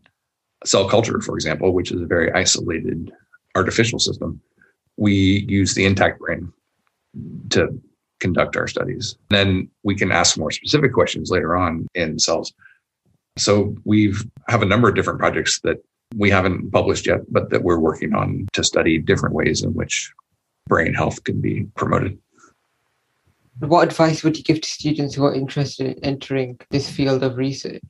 [0.65, 3.11] cell culture, for example, which is a very isolated
[3.55, 4.39] artificial system,
[4.97, 6.53] we use the intact brain
[7.49, 7.81] to
[8.19, 9.17] conduct our studies.
[9.29, 12.53] Then we can ask more specific questions later on in cells.
[13.37, 15.77] So we've have a number of different projects that
[16.15, 20.11] we haven't published yet, but that we're working on to study different ways in which
[20.67, 22.17] brain health can be promoted.
[23.59, 27.37] What advice would you give to students who are interested in entering this field of
[27.37, 27.81] research?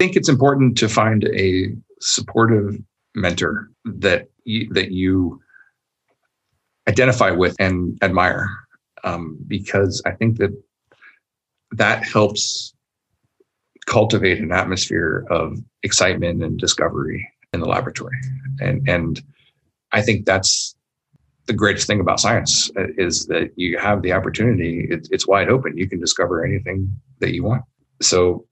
[0.00, 2.78] I think it's important to find a supportive
[3.14, 5.40] mentor that you, that you
[6.88, 8.65] identify with and admire
[9.06, 10.50] um, because I think that
[11.72, 12.74] that helps
[13.86, 18.16] cultivate an atmosphere of excitement and discovery in the laboratory.
[18.60, 19.22] And, and
[19.92, 20.74] I think that's
[21.46, 24.88] the greatest thing about science uh, is that you have the opportunity.
[24.90, 25.78] It, it's wide open.
[25.78, 27.62] You can discover anything that you want.
[28.02, 28.46] So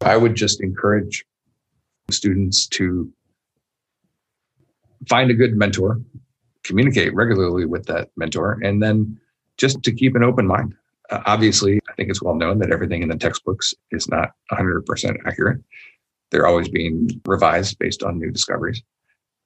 [0.00, 1.24] I would just encourage
[2.10, 3.12] students to
[5.08, 6.00] find a good mentor,
[6.64, 9.20] communicate regularly with that mentor, and then
[9.58, 10.74] just to keep an open mind.
[11.10, 15.16] Uh, obviously, I think it's well known that everything in the textbooks is not 100%
[15.26, 15.60] accurate.
[16.30, 18.82] They're always being revised based on new discoveries.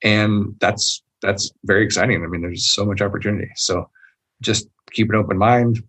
[0.03, 2.23] And that's that's very exciting.
[2.23, 3.51] I mean, there's so much opportunity.
[3.57, 3.88] So
[4.42, 5.83] just keep an open mind.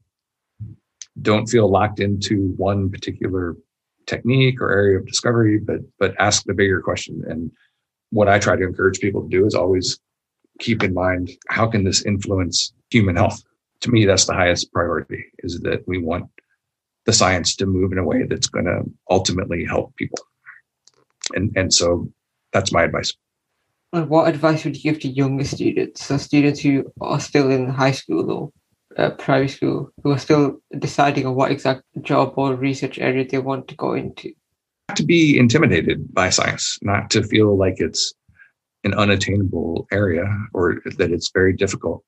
[1.21, 3.55] Don't feel locked into one particular
[4.05, 7.23] technique or area of discovery, but but ask the bigger question.
[7.27, 7.51] And
[8.09, 9.99] what I try to encourage people to do is always
[10.59, 13.43] keep in mind how can this influence human health?
[13.81, 16.29] To me, that's the highest priority is that we want
[17.05, 20.19] the science to move in a way that's going to ultimately help people.
[21.35, 22.11] And, and so
[22.53, 23.13] that's my advice.
[23.93, 27.69] And what advice would you give to younger students, so students who are still in
[27.69, 28.51] high school or
[28.97, 33.37] uh, primary school, who are still deciding on what exact job or research area they
[33.37, 34.33] want to go into?
[34.89, 38.13] Not to be intimidated by science, not to feel like it's
[38.83, 42.03] an unattainable area or that it's very difficult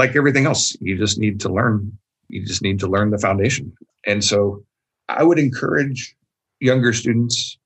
[0.00, 1.92] like everything else, you just need to learn.
[2.28, 3.70] You just need to learn the foundation.
[4.06, 4.64] And so
[5.10, 6.16] I would encourage
[6.58, 7.58] younger students,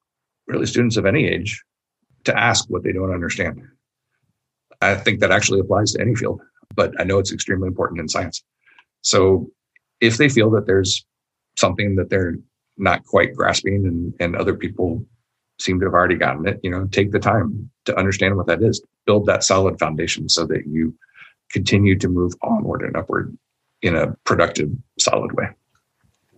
[0.48, 1.62] really students of any age,
[2.24, 3.62] to ask what they don't understand.
[4.80, 6.40] I think that actually applies to any field,
[6.74, 8.42] but I know it's extremely important in science.
[9.02, 9.48] So
[10.00, 11.06] if they feel that there's
[11.56, 12.36] something that they're
[12.76, 15.06] not quite grasping and, and other people
[15.60, 18.60] seem to have already gotten it, you know, take the time to understand what that
[18.60, 18.82] is.
[19.06, 20.92] Build that solid foundation so that you
[21.54, 23.36] continue to move onward and upward
[23.80, 25.48] in a productive, solid way.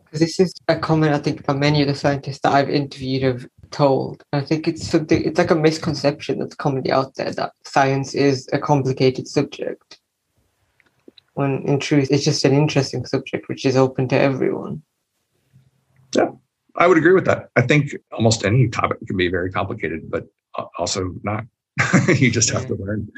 [0.04, 3.22] Because this is a comment I think that many of the scientists that I've interviewed
[3.22, 4.22] have told.
[4.32, 8.48] I think it's something it's like a misconception that's commonly out there that science is
[8.52, 9.98] a complicated subject.
[11.32, 14.82] When in truth it's just an interesting subject which is open to everyone.
[16.14, 16.30] Yeah.
[16.76, 17.48] I would agree with that.
[17.56, 20.26] I think almost any topic can be very complicated, but
[20.78, 21.44] also not.
[22.08, 23.08] you just have to learn.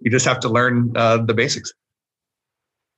[0.00, 1.72] You just have to learn uh, the basics.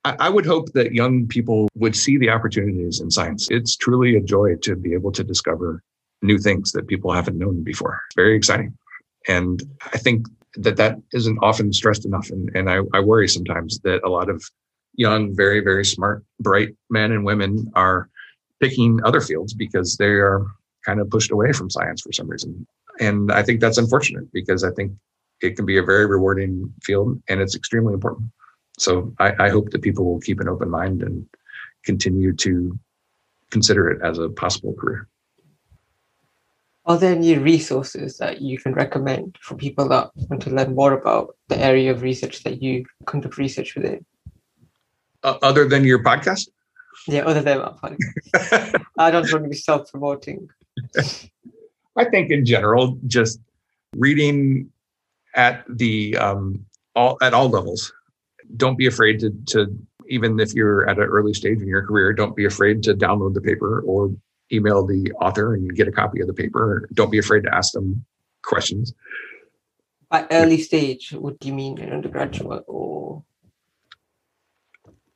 [0.03, 3.47] I, I would hope that young people would see the opportunities in science.
[3.51, 5.83] It's truly a joy to be able to discover
[6.21, 8.01] new things that people haven't known before.
[8.07, 8.77] It's very exciting.
[9.27, 9.61] And
[9.93, 12.29] I think that that isn't often stressed enough.
[12.29, 14.43] And, and I, I worry sometimes that a lot of
[14.95, 18.09] young, very, very smart, bright men and women are
[18.59, 20.45] picking other fields because they are
[20.85, 22.65] kind of pushed away from science for some reason.
[22.99, 24.91] And I think that's unfortunate because I think
[25.41, 28.31] it can be a very rewarding field and it's extremely important.
[28.77, 31.25] So I, I hope that people will keep an open mind and
[31.83, 32.77] continue to
[33.49, 35.07] consider it as a possible career.
[36.85, 40.93] Are there any resources that you can recommend for people that want to learn more
[40.93, 44.03] about the area of research that you conduct research within?
[45.23, 46.49] Uh, other than your podcast?
[47.07, 48.83] Yeah, other than my podcast.
[48.97, 50.49] I don't want to be self promoting.
[51.95, 53.39] I think in general, just
[53.95, 54.71] reading
[55.35, 56.65] at the um,
[56.95, 57.91] all at all levels.
[58.57, 59.77] Don't be afraid to to
[60.09, 63.33] even if you're at an early stage in your career, don't be afraid to download
[63.33, 64.13] the paper or
[64.51, 66.87] email the author and get a copy of the paper.
[66.93, 68.05] Don't be afraid to ask them
[68.43, 68.93] questions.
[70.11, 73.23] At early stage, what do you mean, an undergraduate or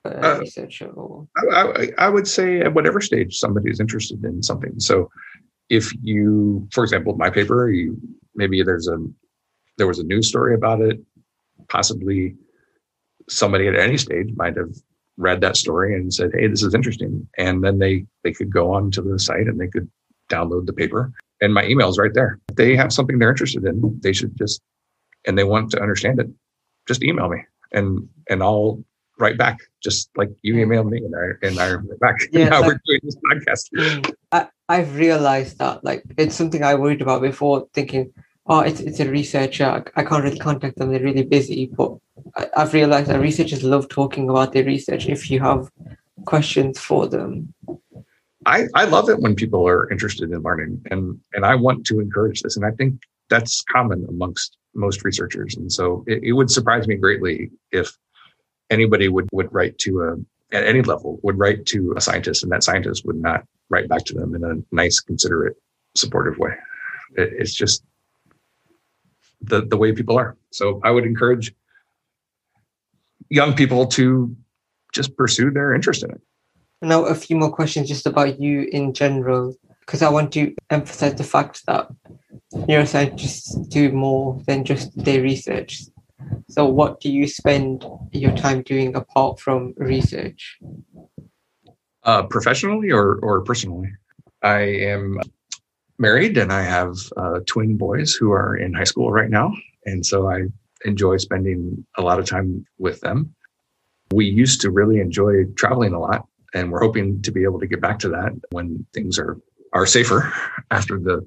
[0.06, 0.88] uh, researcher?
[0.88, 4.80] Or I, I, I would say at whatever stage somebody is interested in something.
[4.80, 5.10] So,
[5.68, 7.98] if you, for example, my paper, you
[8.36, 8.98] maybe there's a
[9.78, 11.00] there was a news story about it.
[11.70, 12.36] Possibly
[13.30, 14.76] somebody at any stage might have
[15.18, 18.74] read that story and said, "Hey, this is interesting," and then they they could go
[18.74, 19.90] on to the site and they could
[20.30, 21.12] download the paper.
[21.42, 22.40] And my email is right there.
[22.50, 24.62] If they have something they're interested in, they should just,
[25.28, 26.30] and they want to understand it,
[26.88, 27.44] just email me
[27.76, 28.84] and and I'll
[29.20, 32.16] write back, just like you emailed me and I and I write back.
[32.32, 34.16] Yeah, now like, we're doing this podcast.
[34.32, 38.12] I, I've realized that like it's something I worried about before, thinking,
[38.48, 39.84] oh, it's it's a researcher.
[39.96, 40.92] I can't really contact them.
[40.92, 41.68] They're really busy.
[41.68, 41.98] But
[42.36, 45.08] I, I've realized that researchers love talking about their research.
[45.08, 45.70] If you have
[46.26, 47.54] questions for them,
[48.46, 52.00] I, I love it when people are interested in learning and and I want to
[52.00, 52.56] encourage this.
[52.56, 55.56] And I think that's common amongst most researchers.
[55.56, 57.98] And so it, it would surprise me greatly if
[58.70, 62.52] anybody would would write to a at any level would write to a scientist and
[62.52, 65.56] that scientist would not write back to them in a nice, considerate,
[65.96, 66.52] supportive way.
[67.16, 67.84] It, it's just
[69.50, 70.38] the the way people are.
[70.52, 71.54] So I would encourage
[73.30, 74.36] young people to
[74.94, 76.22] just pursue their interest in it.
[76.82, 81.16] Now, a few more questions just about you in general, because I want to emphasize
[81.16, 81.88] the fact that
[82.54, 85.84] neuroscientists do more than just their research.
[86.50, 90.58] So, what do you spend your time doing apart from research?
[92.04, 93.92] Uh, professionally or, or personally?
[94.44, 95.20] I am
[95.98, 99.54] married and I have uh, twin boys who are in high school right now.
[99.86, 100.44] And so I
[100.84, 103.34] enjoy spending a lot of time with them.
[104.12, 107.68] We used to really enjoy traveling a lot, and we're hoping to be able to
[107.68, 109.38] get back to that when things are,
[109.74, 110.32] are safer
[110.70, 111.26] after the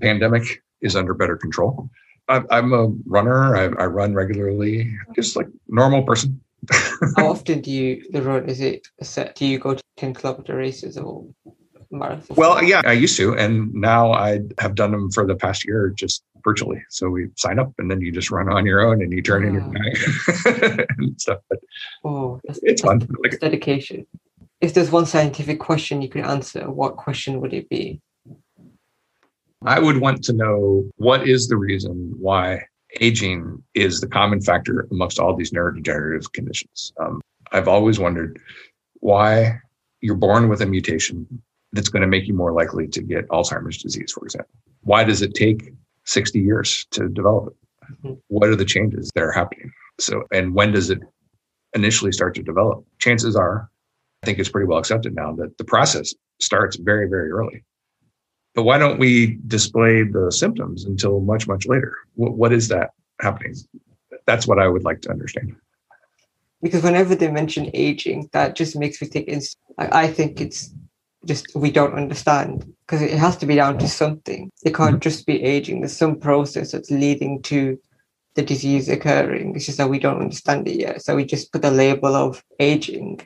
[0.00, 1.90] pandemic is under better control.
[2.28, 3.56] I'm a runner.
[3.56, 6.40] I, I run regularly, just like normal person.
[7.16, 8.48] How often do you the run?
[8.48, 9.36] Is it set?
[9.36, 11.24] Do you go to ten kilometer races or
[11.98, 12.36] marathons?
[12.36, 15.90] Well, yeah, I used to, and now I have done them for the past year
[15.90, 16.82] just virtually.
[16.90, 19.44] So we sign up, and then you just run on your own, and you turn
[19.44, 21.40] in your time and stuff.
[21.48, 21.58] But
[22.04, 23.08] oh, that's, it's that's, fun.
[23.24, 24.06] It's dedication.
[24.60, 28.00] If there's one scientific question you could answer, what question would it be?
[29.64, 32.62] I would want to know what is the reason why
[33.00, 36.92] aging is the common factor amongst all these neurodegenerative conditions.
[37.00, 37.20] Um,
[37.52, 38.40] I've always wondered
[39.00, 39.60] why
[40.00, 41.42] you're born with a mutation
[41.76, 44.50] that's going to make you more likely to get Alzheimer's disease, for example.
[44.82, 45.72] Why does it take
[46.04, 47.92] 60 years to develop it?
[47.92, 48.14] Mm-hmm.
[48.28, 49.72] What are the changes that are happening?
[49.98, 50.98] So, and when does it
[51.74, 52.84] initially start to develop?
[52.98, 53.70] Chances are,
[54.22, 57.64] I think it's pretty well accepted now that the process starts very, very early.
[58.54, 61.96] But why don't we display the symptoms until much, much later?
[62.14, 63.54] what, what is that happening?
[64.26, 65.54] That's what I would like to understand.
[66.62, 69.28] Because whenever they mention aging, that just makes me think.
[69.28, 70.72] It's, I think it's
[71.26, 74.50] just we don't understand because it has to be down to something.
[74.64, 75.00] It can't mm-hmm.
[75.00, 75.80] just be aging.
[75.80, 77.78] There's some process that's leading to
[78.34, 79.54] the disease occurring.
[79.56, 81.02] It's just that we don't understand it yet.
[81.02, 83.20] So we just put the label of aging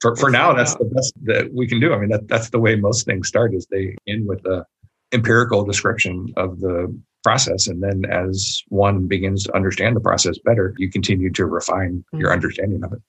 [0.00, 1.92] for, for now, that's the best that we can do.
[1.92, 4.64] I mean, that, that's the way most things start is they end with a
[5.12, 7.66] empirical description of the process.
[7.66, 12.20] And then as one begins to understand the process better, you continue to refine mm-hmm.
[12.20, 13.02] your understanding of it.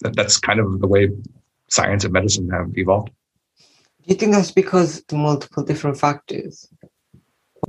[0.00, 1.08] That, that's kind of the way
[1.70, 3.10] science and medicine have evolved.
[3.58, 6.68] Do you think that's because the multiple different factors?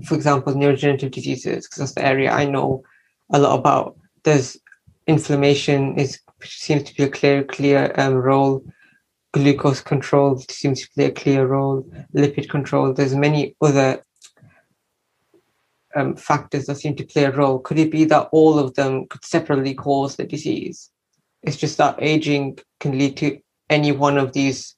[0.05, 2.83] For example, neurodegenerative diseases, because that's the area I know
[3.31, 3.97] a lot about.
[4.23, 4.57] There's
[5.07, 8.63] inflammation is seems to be a clear clear um, role.
[9.33, 11.83] Glucose control seems to play a clear role.
[12.15, 12.93] Lipid control.
[12.93, 14.03] There's many other
[15.95, 17.59] um, factors that seem to play a role.
[17.59, 20.89] Could it be that all of them could separately cause the disease?
[21.43, 23.39] It's just that aging can lead to
[23.71, 24.75] any one of these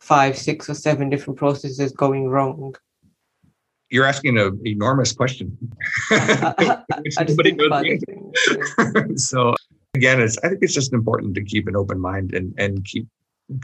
[0.00, 2.74] five, six, or seven different processes going wrong.
[3.90, 5.56] You're asking an enormous question.
[6.10, 9.54] I, I, I so
[9.94, 13.06] again, it's I think it's just important to keep an open mind and and keep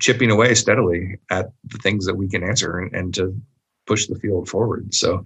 [0.01, 3.41] chipping away steadily at the things that we can answer and, and to
[3.87, 4.93] push the field forward.
[4.93, 5.24] So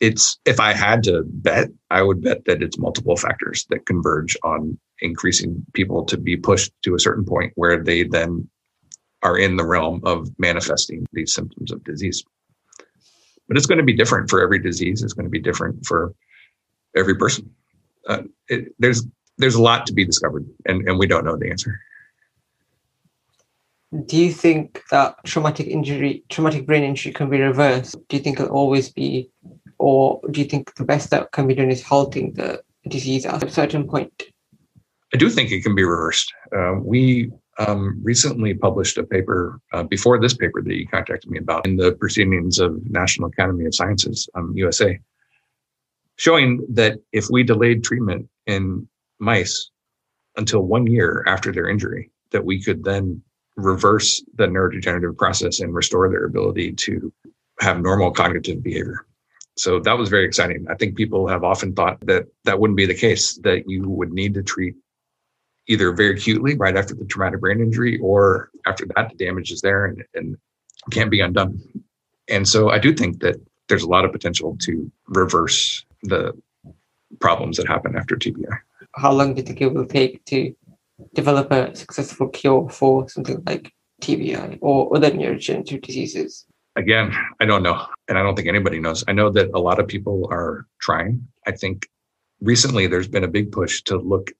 [0.00, 4.36] it's if I had to bet, I would bet that it's multiple factors that converge
[4.44, 8.48] on increasing people to be pushed to a certain point where they then
[9.22, 12.24] are in the realm of manifesting these symptoms of disease.
[13.48, 15.02] But it's going to be different for every disease.
[15.02, 16.14] It's going to be different for
[16.96, 17.50] every person.
[18.08, 19.06] Uh, it, there's
[19.38, 21.80] there's a lot to be discovered, and, and we don't know the answer.
[24.06, 27.96] Do you think that traumatic injury, traumatic brain injury can be reversed?
[28.08, 29.30] Do you think it'll always be,
[29.78, 33.42] or do you think the best that can be done is halting the disease at
[33.42, 34.22] a certain point?
[35.14, 36.32] I do think it can be reversed.
[36.56, 41.38] Uh, we um, recently published a paper uh, before this paper that you contacted me
[41.38, 44.98] about in the proceedings of National Academy of Sciences, um, USA,
[46.16, 48.88] showing that if we delayed treatment in
[49.18, 49.70] mice
[50.36, 53.22] until one year after their injury that we could then
[53.56, 57.12] reverse the neurodegenerative process and restore their ability to
[57.60, 59.06] have normal cognitive behavior.
[59.56, 60.66] So that was very exciting.
[60.70, 64.12] I think people have often thought that that wouldn't be the case, that you would
[64.12, 64.74] need to treat
[65.68, 69.60] either very acutely right after the traumatic brain injury or after that, the damage is
[69.60, 70.36] there and, and
[70.90, 71.60] can't be undone.
[72.28, 73.36] And so I do think that
[73.68, 76.32] there's a lot of potential to reverse the
[77.20, 78.58] problems that happen after TBI.
[78.94, 80.54] How long do you think it will take to
[81.14, 86.46] develop a successful cure for something like TBI or other neurodegenerative diseases?
[86.76, 87.86] Again, I don't know.
[88.08, 89.04] And I don't think anybody knows.
[89.06, 91.26] I know that a lot of people are trying.
[91.46, 91.86] I think
[92.40, 94.32] recently there's been a big push to look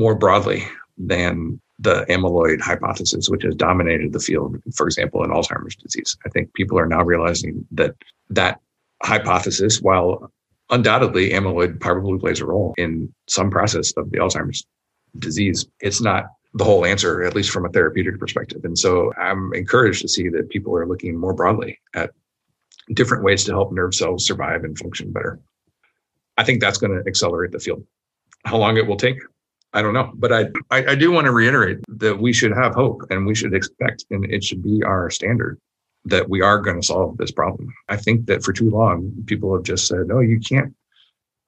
[0.00, 5.76] more broadly than the amyloid hypothesis, which has dominated the field, for example, in Alzheimer's
[5.76, 6.16] disease.
[6.26, 7.94] I think people are now realizing that
[8.30, 8.60] that
[9.02, 10.32] hypothesis, while
[10.70, 14.64] undoubtedly amyloid probably plays a role in some process of the Alzheimer's
[15.18, 16.24] disease, it's not
[16.54, 18.64] the whole answer, at least from a therapeutic perspective.
[18.64, 22.10] And so I'm encouraged to see that people are looking more broadly at
[22.94, 25.38] different ways to help nerve cells survive and function better.
[26.38, 27.84] I think that's going to accelerate the field.
[28.46, 29.18] How long it will take,
[29.72, 30.12] I don't know.
[30.14, 33.34] But I, I, I do want to reiterate that we should have hope and we
[33.34, 35.58] should expect, and it should be our standard
[36.06, 37.72] that we are going to solve this problem.
[37.88, 40.74] I think that for too long, people have just said, no, you can't.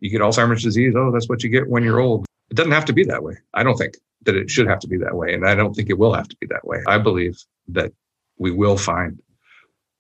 [0.01, 0.95] You get Alzheimer's disease.
[0.97, 2.27] Oh, that's what you get when you're old.
[2.51, 3.39] It doesn't have to be that way.
[3.55, 5.33] I don't think that it should have to be that way.
[5.33, 6.83] And I don't think it will have to be that way.
[6.87, 7.93] I believe that
[8.39, 9.21] we will find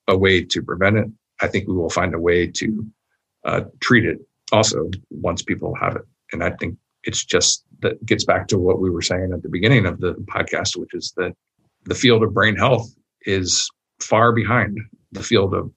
[0.09, 1.07] a way to prevent it.
[1.41, 2.87] I think we will find a way to
[3.45, 4.19] uh, treat it
[4.53, 6.03] also once people have it.
[6.33, 9.49] And I think it's just that gets back to what we were saying at the
[9.49, 11.33] beginning of the podcast, which is that
[11.85, 12.89] the field of brain health
[13.23, 13.69] is
[14.01, 14.79] far behind
[15.11, 15.71] the field of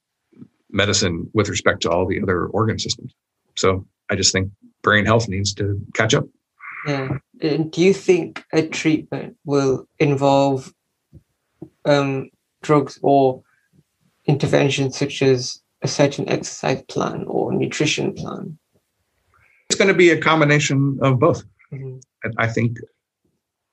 [0.72, 3.14] medicine with respect to all the other organ systems.
[3.56, 4.52] So I just think
[4.84, 6.26] brain health needs to catch up.
[6.88, 7.18] Yeah.
[7.42, 10.74] And do you think a treatment will involve
[11.86, 12.30] um,
[12.62, 13.42] drugs or
[14.26, 18.58] interventions such as a certain exercise plan or nutrition plan?
[19.70, 21.44] It's going to be a combination of both.
[21.72, 22.30] Mm-hmm.
[22.38, 22.78] I think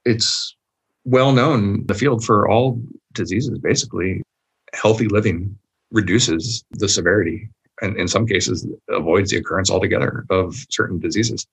[0.04, 0.56] it's
[1.04, 2.80] well known the field for all
[3.12, 4.22] diseases basically
[4.72, 5.56] healthy living
[5.90, 7.48] reduces the severity
[7.82, 11.46] and in some cases avoids the occurrence altogether of certain diseases.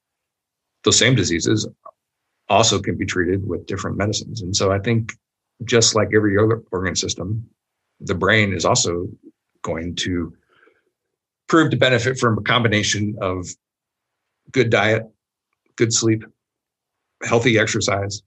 [0.83, 1.67] Those same diseases
[2.47, 4.41] also can be treated with different medicines.
[4.41, 5.13] And so I think
[5.65, 7.47] just like every other organ system,
[7.99, 9.09] the brain is also
[9.61, 10.33] going to
[11.47, 13.47] prove to benefit from a combination of
[14.51, 15.03] good diet,
[15.75, 16.23] good sleep,
[17.23, 18.21] healthy exercise,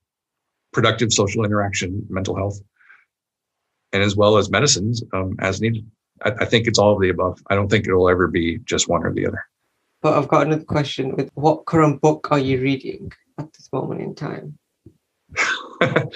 [0.73, 2.61] productive social interaction, mental health,
[3.93, 5.89] and as well as medicines um, as needed.
[6.25, 7.43] I, I, think it's all of the above.
[7.49, 9.45] I don't think it'll ever be just one or the other.
[10.01, 11.15] But I've got another question.
[11.17, 14.59] With what current book are you reading at this moment in time?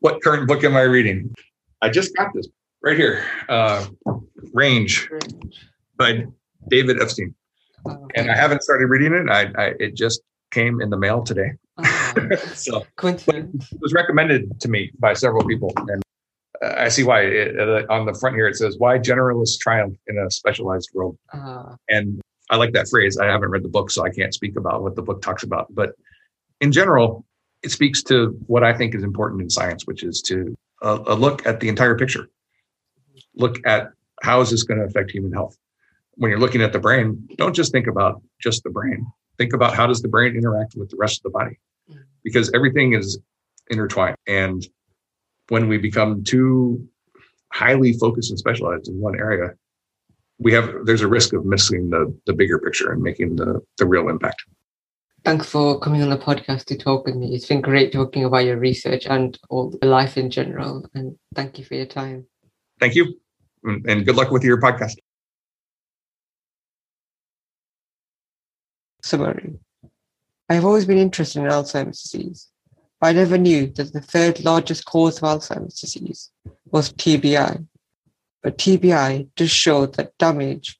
[0.00, 1.34] what current book am I reading?
[1.80, 2.48] I just got this
[2.82, 3.24] right here.
[3.48, 3.86] Uh,
[4.52, 5.68] Range, Range.
[5.96, 6.26] by
[6.68, 7.34] David Epstein.
[7.86, 8.20] Okay.
[8.20, 9.28] And I haven't started reading it.
[9.28, 11.52] I, I, it just came in the mail today.
[11.78, 16.02] Oh, so it was recommended to me by several people, and
[16.62, 20.18] I see why it, uh, on the front here it says why generalists triumph in
[20.18, 22.20] a specialized world, uh, and
[22.50, 23.18] I like that phrase.
[23.18, 25.74] I haven't read the book, so I can't speak about what the book talks about,
[25.74, 25.92] but
[26.60, 27.24] in general,
[27.62, 31.14] it speaks to what I think is important in science, which is to uh, a
[31.14, 32.28] look at the entire picture.
[33.34, 33.90] Look at
[34.22, 35.56] how is this going to affect human health.
[36.14, 39.06] When you're looking at the brain, don't just think about just the brain.
[39.38, 41.58] Think about how does the brain interact with the rest of the body,
[41.90, 41.98] mm.
[42.22, 43.18] because everything is
[43.70, 44.16] intertwined.
[44.26, 44.66] And
[45.48, 46.86] when we become too
[47.52, 49.54] highly focused and specialized in one area,
[50.38, 53.86] we have there's a risk of missing the the bigger picture and making the the
[53.86, 54.44] real impact.
[55.24, 57.32] Thanks for coming on the podcast to talk with me.
[57.34, 60.84] It's been great talking about your research and all the life in general.
[60.94, 62.26] And thank you for your time.
[62.80, 63.14] Thank you.
[63.62, 64.96] And good luck with your podcast.
[69.02, 69.54] Summary
[70.48, 72.48] I have always been interested in Alzheimer's disease.
[73.00, 76.30] but I never knew that the third largest cause of Alzheimer's disease
[76.70, 77.66] was TBI.
[78.42, 80.78] But TBI does show that damage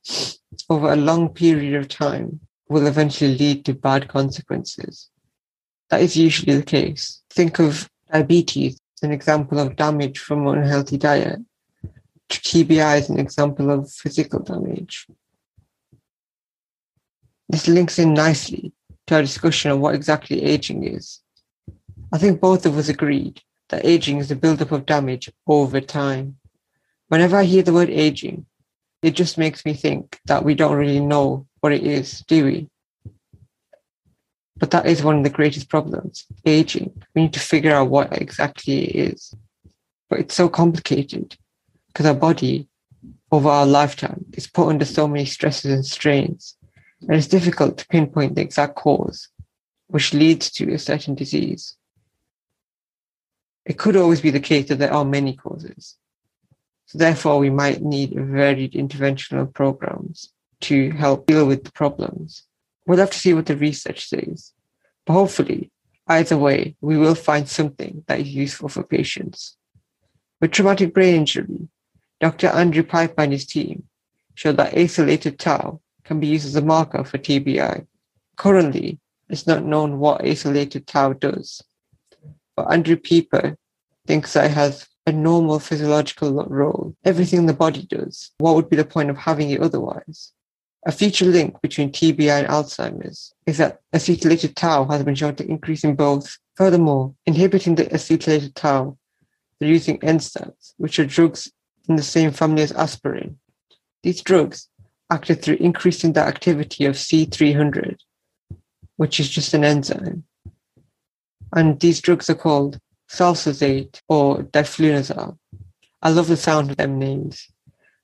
[0.69, 5.11] over a long period of time will eventually lead to bad consequences.
[5.91, 7.23] That is usually the case.
[7.31, 11.41] Think of diabetes an example of damage from an unhealthy diet,
[12.31, 15.07] TBI is an example of physical damage.
[17.53, 18.73] This links in nicely
[19.07, 21.21] to our discussion on what exactly aging is.
[22.11, 26.39] I think both of us agreed that aging is the buildup of damage over time.
[27.09, 28.47] Whenever I hear the word aging,
[29.03, 32.71] it just makes me think that we don't really know what it is, do we?
[34.57, 37.03] But that is one of the greatest problems aging.
[37.15, 39.35] We need to figure out what exactly it is.
[40.09, 41.37] but it's so complicated
[41.89, 42.69] because our body
[43.31, 46.57] over our lifetime is put under so many stresses and strains,
[47.03, 49.29] and it's difficult to pinpoint the exact cause
[49.93, 51.77] which leads to a certain disease.
[53.67, 55.97] It could always be the case that there are many causes.
[56.87, 60.33] So therefore, we might need varied interventional programs
[60.63, 62.45] to help deal with the problems.
[62.87, 64.53] We'll have to see what the research says.
[65.05, 65.71] But hopefully,
[66.09, 69.59] either way, we will find something that is useful for patients.
[70.41, 71.69] With traumatic brain injury,
[72.19, 72.47] Dr.
[72.49, 73.85] Andrew Pieper and his team
[74.35, 77.87] showed that acetylated tau can be used as a marker for TBI.
[78.37, 78.99] Currently,
[79.29, 81.63] it's not known what acetylated tau does,
[82.57, 83.57] but Andrew Pieper
[84.07, 86.95] thinks that it has a normal physiological role.
[87.05, 88.31] Everything the body does.
[88.39, 90.33] What would be the point of having it otherwise?
[90.85, 95.49] A future link between TBI and Alzheimer's is that acetylated tau has been shown to
[95.49, 96.39] increase in both.
[96.57, 98.97] Furthermore, inhibiting the acetylated tau
[99.63, 101.49] they're using NSAIDs, which are drugs
[101.89, 103.39] in the same family as aspirin.
[104.03, 104.69] These drugs
[105.13, 107.99] acted through increasing the activity of P300,
[108.97, 110.25] which is just an enzyme.
[111.55, 115.37] And these drugs are called salsalate or diflunisal.
[116.01, 117.49] I love the sound of them names.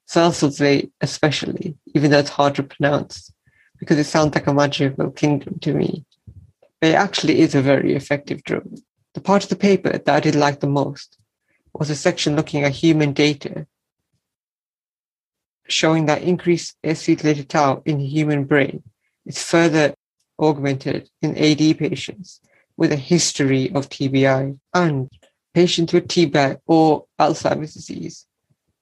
[0.06, 3.32] Salsalate especially, even though it's hard to pronounce,
[3.78, 6.04] because it sounds like a magical kingdom to me.
[6.80, 8.68] But it actually is a very effective drug.
[9.14, 11.18] The part of the paper that I did like the most
[11.72, 13.66] was a section looking at human data
[15.68, 18.82] showing that increased acetylated tau in human brain
[19.26, 19.94] is further
[20.40, 22.40] augmented in AD patients
[22.76, 25.10] with a history of TBI and
[25.52, 28.26] patients with TBI or Alzheimer's disease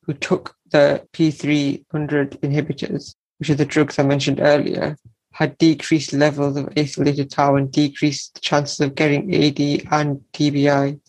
[0.03, 4.97] who took the P300 inhibitors, which are the drugs I mentioned earlier,
[5.33, 9.61] had decreased levels of acetylated tau and decreased chances of getting AD
[9.91, 11.01] and TBI.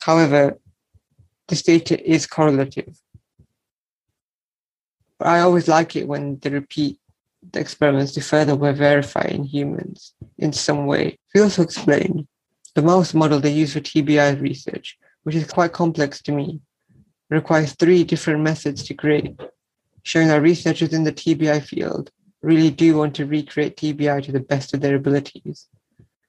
[0.00, 0.58] However,
[1.48, 2.96] this data is correlative.
[5.20, 6.98] I always like it when they repeat
[7.52, 11.18] the experiments to further verify in humans in some way.
[11.32, 12.26] He also explained
[12.74, 16.60] the mouse model they use for TBI research, which is quite complex to me,
[17.30, 19.38] requires three different methods to create,
[20.02, 22.10] showing that researchers in the TBI field
[22.42, 25.68] really do want to recreate TBI to the best of their abilities.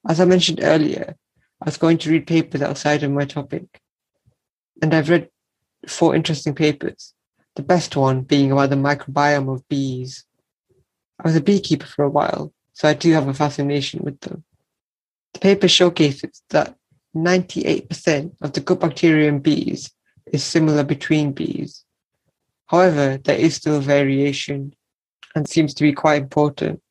[0.08, 1.16] As I mentioned earlier,
[1.62, 3.82] I was going to read papers outside of my topic.
[4.82, 5.30] And I've read
[5.88, 7.14] four interesting papers,
[7.56, 10.26] the best one being about the microbiome of bees.
[11.20, 14.44] I was a beekeeper for a while, so I do have a fascination with them.
[15.34, 16.76] The paper showcases that
[17.16, 19.92] 98% of the gut bacteria in bees
[20.32, 21.86] is similar between bees.
[22.68, 24.74] However, there is still variation
[25.34, 26.82] and seems to be quite important.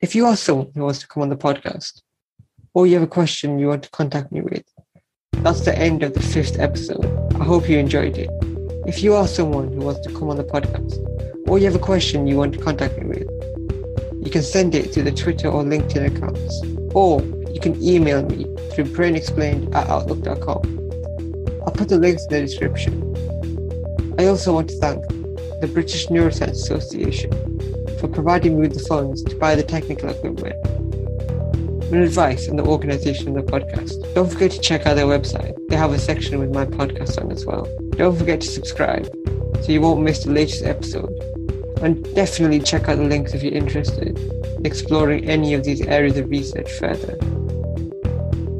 [0.00, 2.02] If you are someone who wants to come on the podcast,
[2.72, 4.64] or you have a question you want to contact me with,
[5.42, 7.06] that's the end of the fifth episode.
[7.40, 8.28] I hope you enjoyed it.
[8.86, 10.98] If you are someone who wants to come on the podcast,
[11.48, 13.28] or you have a question you want to contact me with,
[14.22, 16.62] you can send it to the Twitter or LinkedIn accounts,
[16.94, 17.22] or
[17.52, 21.62] you can email me through brainexplained at outlook.com.
[21.66, 22.92] I'll put the links in the description.
[24.18, 25.02] I also want to thank
[25.62, 27.30] the British Neuroscience Association
[27.98, 30.54] for providing me with the funds to buy the technical equipment
[31.92, 34.14] and advice on the organization of the podcast.
[34.14, 35.54] Don't forget to check out their website.
[35.68, 37.66] They have a section with my podcast on as well.
[37.90, 39.06] Don't forget to subscribe
[39.62, 41.12] so you won't miss the latest episode.
[41.82, 46.16] And definitely check out the links if you're interested in exploring any of these areas
[46.18, 47.16] of research further.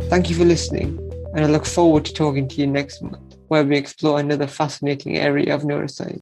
[0.08, 0.98] Thank you for listening,
[1.34, 5.18] and I look forward to talking to you next month where we explore another fascinating
[5.18, 6.19] area of neuroscience.